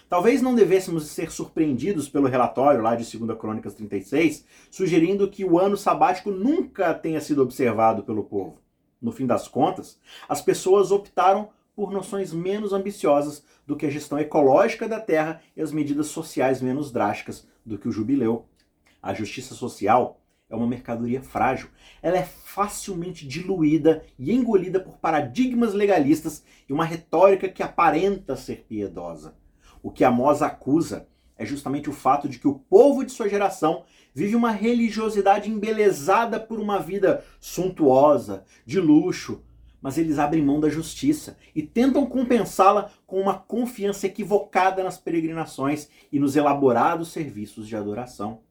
Talvez 0.07 0.41
não 0.41 0.53
devêssemos 0.53 1.07
ser 1.07 1.31
surpreendidos 1.31 2.09
pelo 2.09 2.27
relatório 2.27 2.81
lá 2.81 2.95
de 2.95 3.17
2 3.17 3.39
Crônicas 3.39 3.73
36, 3.73 4.45
sugerindo 4.69 5.29
que 5.29 5.45
o 5.45 5.57
ano 5.57 5.77
sabático 5.77 6.31
nunca 6.31 6.93
tenha 6.93 7.21
sido 7.21 7.41
observado 7.41 8.03
pelo 8.03 8.25
povo. 8.25 8.59
No 9.01 9.11
fim 9.11 9.25
das 9.25 9.47
contas, 9.47 9.99
as 10.27 10.41
pessoas 10.41 10.91
optaram 10.91 11.49
por 11.73 11.91
noções 11.91 12.33
menos 12.33 12.73
ambiciosas 12.73 13.43
do 13.65 13.75
que 13.75 13.85
a 13.85 13.89
gestão 13.89 14.19
ecológica 14.19 14.87
da 14.87 14.99
terra 14.99 15.41
e 15.55 15.61
as 15.61 15.71
medidas 15.71 16.07
sociais 16.07 16.61
menos 16.61 16.91
drásticas 16.91 17.47
do 17.65 17.77
que 17.77 17.87
o 17.87 17.91
jubileu. 17.91 18.45
A 19.01 19.13
justiça 19.13 19.55
social 19.55 20.20
é 20.51 20.55
uma 20.55 20.67
mercadoria 20.67 21.21
frágil. 21.21 21.69
Ela 22.01 22.17
é 22.17 22.23
facilmente 22.23 23.25
diluída 23.25 24.03
e 24.19 24.33
engolida 24.33 24.79
por 24.79 24.97
paradigmas 24.97 25.73
legalistas 25.73 26.43
e 26.67 26.73
uma 26.73 26.85
retórica 26.85 27.47
que 27.47 27.63
aparenta 27.63 28.35
ser 28.35 28.65
piedosa. 28.67 29.33
O 29.81 29.89
que 29.89 30.03
Amós 30.03 30.41
acusa 30.41 31.07
é 31.37 31.45
justamente 31.45 31.89
o 31.89 31.93
fato 31.93 32.29
de 32.29 32.37
que 32.37 32.47
o 32.47 32.59
povo 32.59 33.03
de 33.03 33.11
sua 33.11 33.29
geração 33.29 33.83
vive 34.13 34.35
uma 34.35 34.51
religiosidade 34.51 35.49
embelezada 35.49 36.39
por 36.39 36.59
uma 36.59 36.77
vida 36.77 37.23
suntuosa, 37.39 38.43
de 38.65 38.79
luxo, 38.79 39.41
mas 39.81 39.97
eles 39.97 40.19
abrem 40.19 40.43
mão 40.43 40.59
da 40.59 40.69
justiça 40.69 41.37
e 41.55 41.63
tentam 41.63 42.05
compensá-la 42.05 42.91
com 43.07 43.19
uma 43.19 43.33
confiança 43.33 44.05
equivocada 44.05 44.83
nas 44.83 44.97
peregrinações 44.97 45.89
e 46.11 46.19
nos 46.19 46.35
elaborados 46.35 47.11
serviços 47.11 47.67
de 47.67 47.75
adoração. 47.75 48.41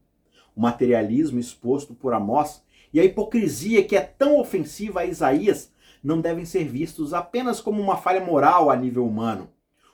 O 0.61 0.62
materialismo 0.62 1.40
exposto 1.40 1.94
por 1.94 2.12
Amós 2.12 2.62
e 2.92 3.01
a 3.01 3.05
hipocrisia 3.07 3.83
que 3.83 3.96
é 3.96 4.03
tão 4.03 4.38
ofensiva 4.38 5.01
a 5.01 5.07
Isaías 5.07 5.73
não 6.05 6.20
devem 6.20 6.44
ser 6.44 6.64
vistos 6.64 7.14
apenas 7.14 7.62
como 7.62 7.81
uma 7.81 7.96
falha 7.96 8.23
moral 8.23 8.68
a 8.68 8.77
nível 8.77 9.07
humano. 9.07 9.49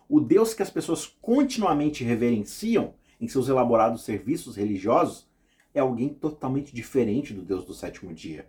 O 0.09 0.19
Deus 0.19 0.55
que 0.55 0.65
as 0.65 0.71
pessoas 0.71 1.07
continuamente 1.23 2.03
reverenciam 2.03 2.95
em 3.21 3.29
seus 3.29 3.49
elaborados 3.49 4.03
serviços 4.03 4.57
religiosos 4.57 5.29
é 5.73 5.79
alguém 5.79 6.09
totalmente 6.09 6.75
diferente 6.75 7.33
do 7.33 7.43
Deus 7.43 7.65
do 7.65 7.73
sétimo 7.73 8.13
dia. 8.13 8.49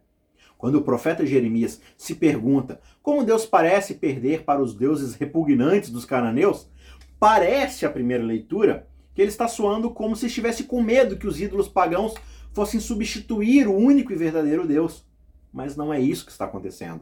Quando 0.58 0.80
o 0.80 0.84
profeta 0.84 1.24
Jeremias 1.24 1.80
se 1.96 2.16
pergunta 2.16 2.82
como 3.04 3.24
Deus 3.24 3.46
parece 3.46 3.94
perder 3.94 4.42
para 4.42 4.60
os 4.60 4.74
deuses 4.74 5.14
repugnantes 5.14 5.92
dos 5.92 6.04
cananeus, 6.04 6.68
parece 7.20 7.86
a 7.86 7.92
primeira 7.92 8.24
leitura 8.24 8.88
que 9.18 9.22
ele 9.24 9.32
está 9.32 9.48
soando 9.48 9.90
como 9.90 10.16
se 10.16 10.28
estivesse 10.28 10.66
com 10.66 10.80
medo 10.80 11.18
que 11.18 11.26
os 11.26 11.42
ídolos 11.42 11.68
pagãos 11.68 12.14
fossem 12.54 12.80
substituir 12.80 13.68
o 13.68 13.76
único 13.76 14.14
e 14.14 14.16
verdadeiro 14.16 14.68
Deus. 14.68 15.04
Mas 15.52 15.76
não 15.76 15.92
é 15.92 16.00
isso 16.00 16.24
que 16.24 16.32
está 16.32 16.46
acontecendo. 16.46 17.02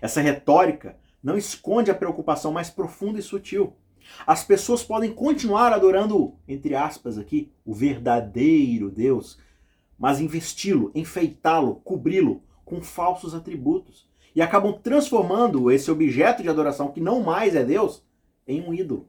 Essa 0.00 0.20
retórica 0.20 0.98
não 1.22 1.38
esconde 1.38 1.88
a 1.88 1.94
preocupação 1.94 2.50
mais 2.50 2.68
profunda 2.68 3.20
e 3.20 3.22
sutil. 3.22 3.74
As 4.26 4.42
pessoas 4.42 4.82
podem 4.82 5.12
continuar 5.12 5.72
adorando, 5.72 6.34
entre 6.48 6.74
aspas 6.74 7.16
aqui, 7.16 7.52
o 7.64 7.72
verdadeiro 7.72 8.90
Deus, 8.90 9.38
mas 9.96 10.18
investi-lo, 10.18 10.90
enfeitá-lo, 10.96 11.76
cobri-lo 11.84 12.42
com 12.64 12.82
falsos 12.82 13.36
atributos 13.36 14.10
e 14.34 14.42
acabam 14.42 14.72
transformando 14.72 15.70
esse 15.70 15.92
objeto 15.92 16.42
de 16.42 16.48
adoração 16.48 16.90
que 16.90 17.00
não 17.00 17.22
mais 17.22 17.54
é 17.54 17.62
Deus 17.62 18.02
em 18.48 18.60
um 18.60 18.74
ídolo. 18.74 19.08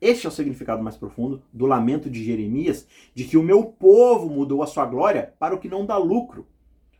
Este 0.00 0.26
é 0.26 0.28
o 0.28 0.32
significado 0.32 0.82
mais 0.82 0.96
profundo 0.96 1.42
do 1.52 1.66
lamento 1.66 2.08
de 2.08 2.24
Jeremias 2.24 2.86
de 3.14 3.24
que 3.24 3.36
o 3.36 3.42
meu 3.42 3.64
povo 3.64 4.30
mudou 4.30 4.62
a 4.62 4.66
sua 4.66 4.86
glória 4.86 5.34
para 5.38 5.54
o 5.54 5.58
que 5.58 5.68
não 5.68 5.84
dá 5.84 5.96
lucro. 5.96 6.46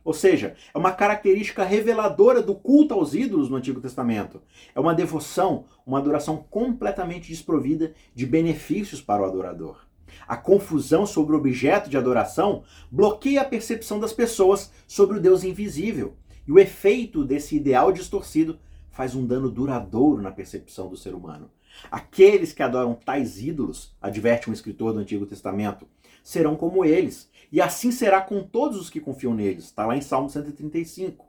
Ou 0.03 0.13
seja, 0.13 0.55
é 0.73 0.77
uma 0.77 0.91
característica 0.91 1.63
reveladora 1.63 2.41
do 2.41 2.55
culto 2.55 2.93
aos 2.93 3.13
ídolos 3.13 3.49
no 3.49 3.55
Antigo 3.55 3.79
Testamento. 3.79 4.41
É 4.73 4.79
uma 4.79 4.93
devoção, 4.93 5.65
uma 5.85 5.99
adoração 5.99 6.45
completamente 6.49 7.29
desprovida 7.29 7.93
de 8.13 8.25
benefícios 8.25 9.01
para 9.01 9.21
o 9.21 9.25
adorador. 9.25 9.85
A 10.27 10.35
confusão 10.35 11.05
sobre 11.05 11.35
o 11.35 11.39
objeto 11.39 11.89
de 11.89 11.97
adoração 11.97 12.63
bloqueia 12.91 13.41
a 13.41 13.45
percepção 13.45 13.99
das 13.99 14.11
pessoas 14.11 14.71
sobre 14.87 15.17
o 15.17 15.21
Deus 15.21 15.43
invisível. 15.43 16.15
E 16.47 16.51
o 16.51 16.59
efeito 16.59 17.23
desse 17.23 17.55
ideal 17.55 17.91
distorcido 17.91 18.59
faz 18.89 19.15
um 19.15 19.25
dano 19.25 19.49
duradouro 19.49 20.21
na 20.21 20.31
percepção 20.31 20.89
do 20.89 20.97
ser 20.97 21.13
humano. 21.13 21.49
Aqueles 21.91 22.53
que 22.53 22.63
adoram 22.63 22.93
tais 22.93 23.41
ídolos, 23.41 23.95
adverte 24.01 24.49
um 24.49 24.53
escritor 24.53 24.93
do 24.93 24.99
Antigo 24.99 25.25
Testamento, 25.25 25.87
serão 26.23 26.55
como 26.55 26.85
eles, 26.85 27.29
e 27.51 27.61
assim 27.61 27.91
será 27.91 28.21
com 28.21 28.43
todos 28.43 28.79
os 28.79 28.89
que 28.89 28.99
confiam 28.99 29.33
neles. 29.33 29.65
Está 29.65 29.85
lá 29.85 29.95
em 29.95 30.01
Salmo 30.01 30.29
135. 30.29 31.25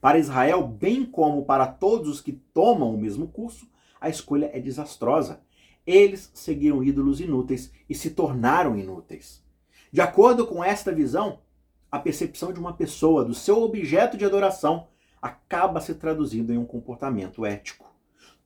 Para 0.00 0.18
Israel, 0.18 0.66
bem 0.66 1.04
como 1.04 1.44
para 1.44 1.66
todos 1.66 2.08
os 2.08 2.20
que 2.20 2.32
tomam 2.32 2.94
o 2.94 2.98
mesmo 2.98 3.26
curso, 3.26 3.68
a 4.00 4.08
escolha 4.08 4.50
é 4.52 4.60
desastrosa. 4.60 5.40
Eles 5.84 6.30
seguiram 6.34 6.84
ídolos 6.84 7.20
inúteis 7.20 7.72
e 7.88 7.94
se 7.94 8.10
tornaram 8.10 8.78
inúteis. 8.78 9.42
De 9.90 10.00
acordo 10.00 10.46
com 10.46 10.62
esta 10.62 10.92
visão, 10.92 11.40
a 11.90 11.98
percepção 11.98 12.52
de 12.52 12.60
uma 12.60 12.74
pessoa 12.74 13.24
do 13.24 13.34
seu 13.34 13.62
objeto 13.62 14.16
de 14.16 14.24
adoração 14.24 14.86
acaba 15.20 15.80
se 15.80 15.94
traduzindo 15.94 16.52
em 16.52 16.58
um 16.58 16.64
comportamento 16.64 17.44
ético. 17.44 17.90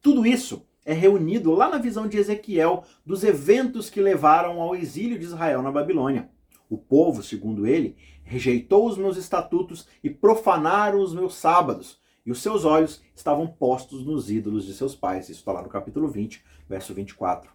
Tudo 0.01 0.25
isso 0.25 0.65
é 0.85 0.93
reunido 0.93 1.53
lá 1.53 1.69
na 1.69 1.79
visão 1.79 2.09
de 2.09 2.19
Ezequiel 2.19 2.85
dos 3.05 3.23
eventos 3.25 3.89
que 3.89 4.01
levaram 4.01 4.61
ao 4.61 4.75
exílio 4.75 5.19
de 5.19 5.25
Israel 5.25 5.63
na 5.63 5.71
Babilônia. 5.71 6.29
O 6.69 6.77
povo, 6.77 7.23
segundo 7.23 7.67
ele, 7.67 7.97
rejeitou 8.25 8.89
os 8.89 8.97
meus 8.97 9.17
estatutos 9.17 9.87
e 10.03 10.09
profanaram 10.09 11.01
os 11.01 11.15
meus 11.15 11.35
sábados, 11.35 12.01
e 12.25 12.31
os 12.31 12.41
seus 12.41 12.65
olhos 12.65 13.03
estavam 13.15 13.47
postos 13.47 14.05
nos 14.05 14.31
ídolos 14.31 14.65
de 14.65 14.75
seus 14.75 14.95
pais. 14.95 15.29
Isso 15.29 15.41
está 15.41 15.53
lá 15.53 15.63
no 15.63 15.69
capítulo 15.69 16.09
20, 16.09 16.43
verso 16.69 16.95
24. 16.95 17.51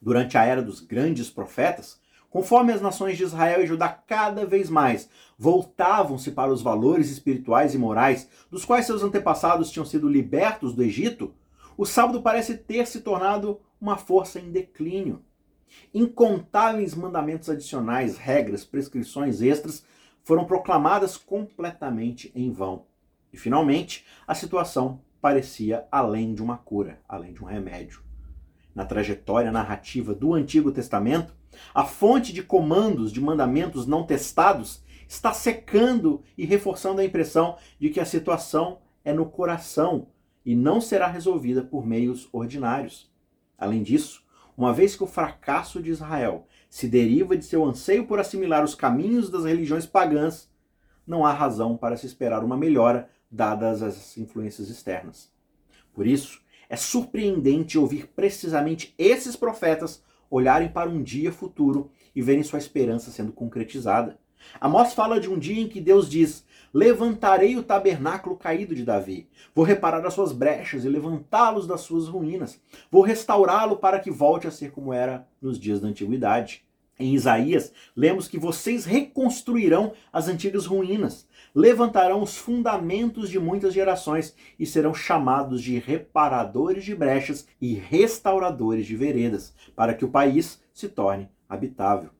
Durante 0.00 0.38
a 0.38 0.44
era 0.44 0.62
dos 0.62 0.80
grandes 0.80 1.28
profetas, 1.28 2.00
conforme 2.30 2.72
as 2.72 2.80
nações 2.80 3.16
de 3.16 3.24
Israel 3.24 3.62
e 3.62 3.66
Judá 3.66 3.88
cada 3.88 4.46
vez 4.46 4.70
mais 4.70 5.08
voltavam-se 5.38 6.30
para 6.30 6.52
os 6.52 6.62
valores 6.62 7.10
espirituais 7.10 7.74
e 7.74 7.78
morais 7.78 8.28
dos 8.50 8.64
quais 8.64 8.86
seus 8.86 9.02
antepassados 9.02 9.70
tinham 9.70 9.84
sido 9.84 10.08
libertos 10.08 10.74
do 10.74 10.82
Egito, 10.82 11.34
o 11.76 11.84
sábado 11.84 12.22
parece 12.22 12.56
ter 12.56 12.86
se 12.86 13.00
tornado 13.00 13.60
uma 13.80 13.96
força 13.96 14.40
em 14.40 14.50
declínio. 14.50 15.22
Incontáveis 15.92 16.94
mandamentos 16.94 17.50
adicionais, 17.50 18.16
regras, 18.16 18.64
prescrições 18.64 19.42
extras 19.42 19.84
foram 20.22 20.44
proclamadas 20.44 21.16
completamente 21.16 22.32
em 22.34 22.50
vão. 22.50 22.86
E 23.32 23.36
finalmente, 23.36 24.04
a 24.26 24.34
situação 24.34 25.00
parecia 25.20 25.86
além 25.90 26.34
de 26.34 26.42
uma 26.42 26.56
cura, 26.56 27.00
além 27.08 27.32
de 27.32 27.42
um 27.42 27.46
remédio. 27.46 28.02
Na 28.74 28.84
trajetória 28.84 29.52
narrativa 29.52 30.14
do 30.14 30.34
Antigo 30.34 30.72
Testamento, 30.72 31.34
a 31.74 31.84
fonte 31.84 32.32
de 32.32 32.42
comandos, 32.42 33.12
de 33.12 33.20
mandamentos 33.20 33.86
não 33.86 34.04
testados, 34.04 34.82
está 35.08 35.32
secando 35.32 36.22
e 36.36 36.44
reforçando 36.44 37.00
a 37.00 37.04
impressão 37.04 37.56
de 37.78 37.90
que 37.90 38.00
a 38.00 38.04
situação 38.04 38.80
é 39.04 39.12
no 39.12 39.26
coração 39.26 40.08
e 40.46 40.54
não 40.54 40.80
será 40.80 41.08
resolvida 41.08 41.60
por 41.60 41.84
meios 41.84 42.28
ordinários. 42.32 43.10
Além 43.58 43.82
disso, 43.82 44.24
uma 44.56 44.72
vez 44.72 44.94
que 44.94 45.02
o 45.02 45.06
fracasso 45.08 45.82
de 45.82 45.90
Israel 45.90 46.46
se 46.70 46.86
deriva 46.86 47.36
de 47.36 47.44
seu 47.44 47.64
anseio 47.64 48.06
por 48.06 48.20
assimilar 48.20 48.62
os 48.62 48.74
caminhos 48.74 49.28
das 49.28 49.44
religiões 49.44 49.84
pagãs, 49.84 50.48
não 51.04 51.26
há 51.26 51.32
razão 51.32 51.76
para 51.76 51.96
se 51.96 52.06
esperar 52.06 52.44
uma 52.44 52.56
melhora 52.56 53.10
dadas 53.28 53.82
as 53.82 54.16
influências 54.16 54.70
externas. 54.70 55.32
Por 55.92 56.06
isso, 56.06 56.40
é 56.68 56.76
surpreendente 56.76 57.76
ouvir 57.78 58.06
precisamente 58.08 58.94
esses 58.96 59.34
profetas 59.34 60.02
olharem 60.30 60.68
para 60.68 60.88
um 60.88 61.02
dia 61.02 61.32
futuro 61.32 61.90
e 62.14 62.22
verem 62.22 62.42
sua 62.42 62.58
esperança 62.58 63.10
sendo 63.10 63.32
concretizada. 63.32 64.18
Amós 64.60 64.94
fala 64.94 65.20
de 65.20 65.28
um 65.28 65.38
dia 65.38 65.62
em 65.62 65.68
que 65.68 65.80
Deus 65.80 66.08
diz: 66.08 66.44
Levantarei 66.72 67.56
o 67.56 67.62
tabernáculo 67.62 68.36
caído 68.36 68.74
de 68.74 68.84
Davi, 68.84 69.28
vou 69.54 69.64
reparar 69.64 70.04
as 70.04 70.14
suas 70.14 70.32
brechas 70.32 70.84
e 70.84 70.88
levantá-los 70.88 71.66
das 71.66 71.80
suas 71.80 72.06
ruínas, 72.06 72.60
vou 72.90 73.02
restaurá-lo 73.02 73.76
para 73.76 73.98
que 73.98 74.10
volte 74.10 74.46
a 74.46 74.50
ser 74.50 74.72
como 74.72 74.92
era 74.92 75.26
nos 75.40 75.58
dias 75.58 75.80
da 75.80 75.88
antiguidade. 75.88 76.66
Em 76.98 77.14
Isaías, 77.14 77.72
lemos 77.94 78.26
que 78.26 78.38
vocês 78.38 78.86
reconstruirão 78.86 79.92
as 80.10 80.28
antigas 80.28 80.64
ruínas, 80.64 81.28
levantarão 81.54 82.22
os 82.22 82.38
fundamentos 82.38 83.28
de 83.28 83.38
muitas 83.38 83.74
gerações 83.74 84.34
e 84.58 84.64
serão 84.64 84.94
chamados 84.94 85.62
de 85.62 85.78
reparadores 85.78 86.86
de 86.86 86.94
brechas 86.94 87.46
e 87.60 87.74
restauradores 87.74 88.86
de 88.86 88.96
veredas, 88.96 89.54
para 89.74 89.92
que 89.92 90.06
o 90.06 90.10
país 90.10 90.58
se 90.72 90.88
torne 90.88 91.28
habitável. 91.46 92.15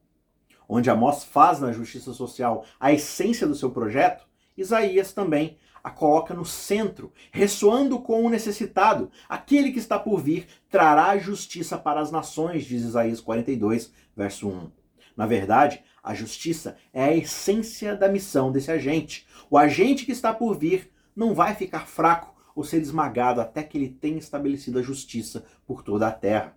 Onde 0.69 0.91
Amós 0.91 1.25
faz 1.25 1.61
na 1.61 1.73
justiça 1.73 2.13
social 2.13 2.65
a 2.79 2.93
essência 2.93 3.47
do 3.47 3.55
seu 3.55 3.71
projeto, 3.71 4.27
Isaías 4.57 5.13
também 5.13 5.59
a 5.87 5.91
coloca 5.91 6.35
no 6.35 6.45
centro, 6.45 7.13
ressoando 7.31 8.01
com 8.01 8.25
o 8.25 8.29
necessitado. 8.29 9.09
Aquele 9.29 9.71
que 9.71 9.79
está 9.79 9.97
por 9.97 10.21
vir 10.21 10.49
trará 10.69 11.17
justiça 11.17 11.79
para 11.79 12.01
as 12.01 12.11
nações, 12.11 12.65
diz 12.65 12.83
Isaías 12.83 13.21
42, 13.21 13.93
verso 14.17 14.49
1. 14.49 14.69
Na 15.17 15.27
verdade, 15.27 15.85
a 16.03 16.13
justiça 16.13 16.77
é 16.93 17.05
a 17.05 17.17
essência 17.17 17.95
da 17.95 18.09
missão 18.09 18.51
desse 18.51 18.73
agente. 18.73 19.29
O 19.49 19.57
agente 19.57 20.05
que 20.05 20.11
está 20.11 20.35
por 20.35 20.59
vir 20.59 20.91
não 21.15 21.33
vai 21.35 21.55
ficar 21.55 21.87
fraco 21.87 22.35
ou 22.53 22.65
ser 22.65 22.83
esmagado 22.83 23.41
até 23.41 23.63
que 23.63 23.79
ele 23.79 23.89
tenha 23.89 24.19
estabelecido 24.19 24.81
a 24.81 24.83
justiça 24.83 25.45
por 25.65 25.85
toda 25.85 26.09
a 26.09 26.13
terra. 26.13 26.56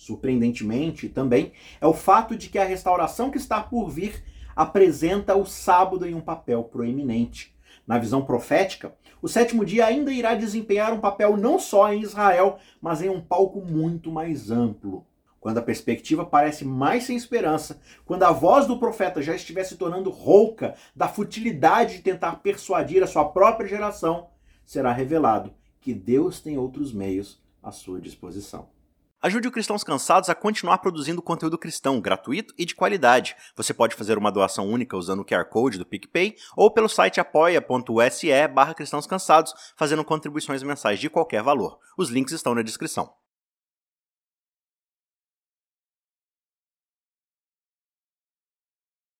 Surpreendentemente, 0.00 1.10
também, 1.10 1.52
é 1.78 1.86
o 1.86 1.92
fato 1.92 2.34
de 2.34 2.48
que 2.48 2.58
a 2.58 2.64
restauração 2.64 3.30
que 3.30 3.36
está 3.36 3.62
por 3.62 3.90
vir 3.90 4.24
apresenta 4.56 5.36
o 5.36 5.44
sábado 5.44 6.06
em 6.06 6.14
um 6.14 6.22
papel 6.22 6.64
proeminente. 6.64 7.54
Na 7.86 7.98
visão 7.98 8.24
profética, 8.24 8.96
o 9.20 9.28
sétimo 9.28 9.62
dia 9.62 9.84
ainda 9.84 10.10
irá 10.10 10.34
desempenhar 10.34 10.94
um 10.94 11.00
papel 11.00 11.36
não 11.36 11.58
só 11.58 11.92
em 11.92 12.00
Israel, 12.00 12.58
mas 12.80 13.02
em 13.02 13.10
um 13.10 13.20
palco 13.20 13.60
muito 13.60 14.10
mais 14.10 14.50
amplo. 14.50 15.06
Quando 15.38 15.58
a 15.58 15.62
perspectiva 15.62 16.24
parece 16.24 16.64
mais 16.64 17.04
sem 17.04 17.14
esperança, 17.14 17.78
quando 18.06 18.22
a 18.22 18.32
voz 18.32 18.66
do 18.66 18.78
profeta 18.78 19.20
já 19.20 19.34
estiver 19.34 19.64
se 19.64 19.76
tornando 19.76 20.08
rouca 20.08 20.76
da 20.96 21.08
futilidade 21.08 21.98
de 21.98 22.02
tentar 22.02 22.36
persuadir 22.36 23.02
a 23.02 23.06
sua 23.06 23.26
própria 23.26 23.68
geração, 23.68 24.28
será 24.64 24.92
revelado 24.92 25.52
que 25.78 25.92
Deus 25.92 26.40
tem 26.40 26.56
outros 26.56 26.90
meios 26.90 27.38
à 27.62 27.70
sua 27.70 28.00
disposição. 28.00 28.79
Ajude 29.22 29.48
o 29.48 29.52
Cristãos 29.52 29.84
Cansados 29.84 30.30
a 30.30 30.34
continuar 30.34 30.78
produzindo 30.78 31.20
conteúdo 31.20 31.58
cristão 31.58 32.00
gratuito 32.00 32.54
e 32.56 32.64
de 32.64 32.74
qualidade. 32.74 33.36
Você 33.54 33.74
pode 33.74 33.94
fazer 33.94 34.16
uma 34.16 34.32
doação 34.32 34.66
única 34.66 34.96
usando 34.96 35.20
o 35.20 35.24
QR 35.26 35.44
Code 35.44 35.76
do 35.76 35.84
PicPay 35.84 36.36
ou 36.56 36.70
pelo 36.70 36.88
site 36.88 37.20
apoia.se 37.20 38.48
barra 38.48 38.74
cansados, 39.06 39.52
fazendo 39.76 40.02
contribuições 40.02 40.62
mensais 40.62 40.98
de 40.98 41.10
qualquer 41.10 41.42
valor. 41.42 41.78
Os 41.98 42.08
links 42.08 42.32
estão 42.32 42.54
na 42.54 42.62
descrição. 42.62 43.12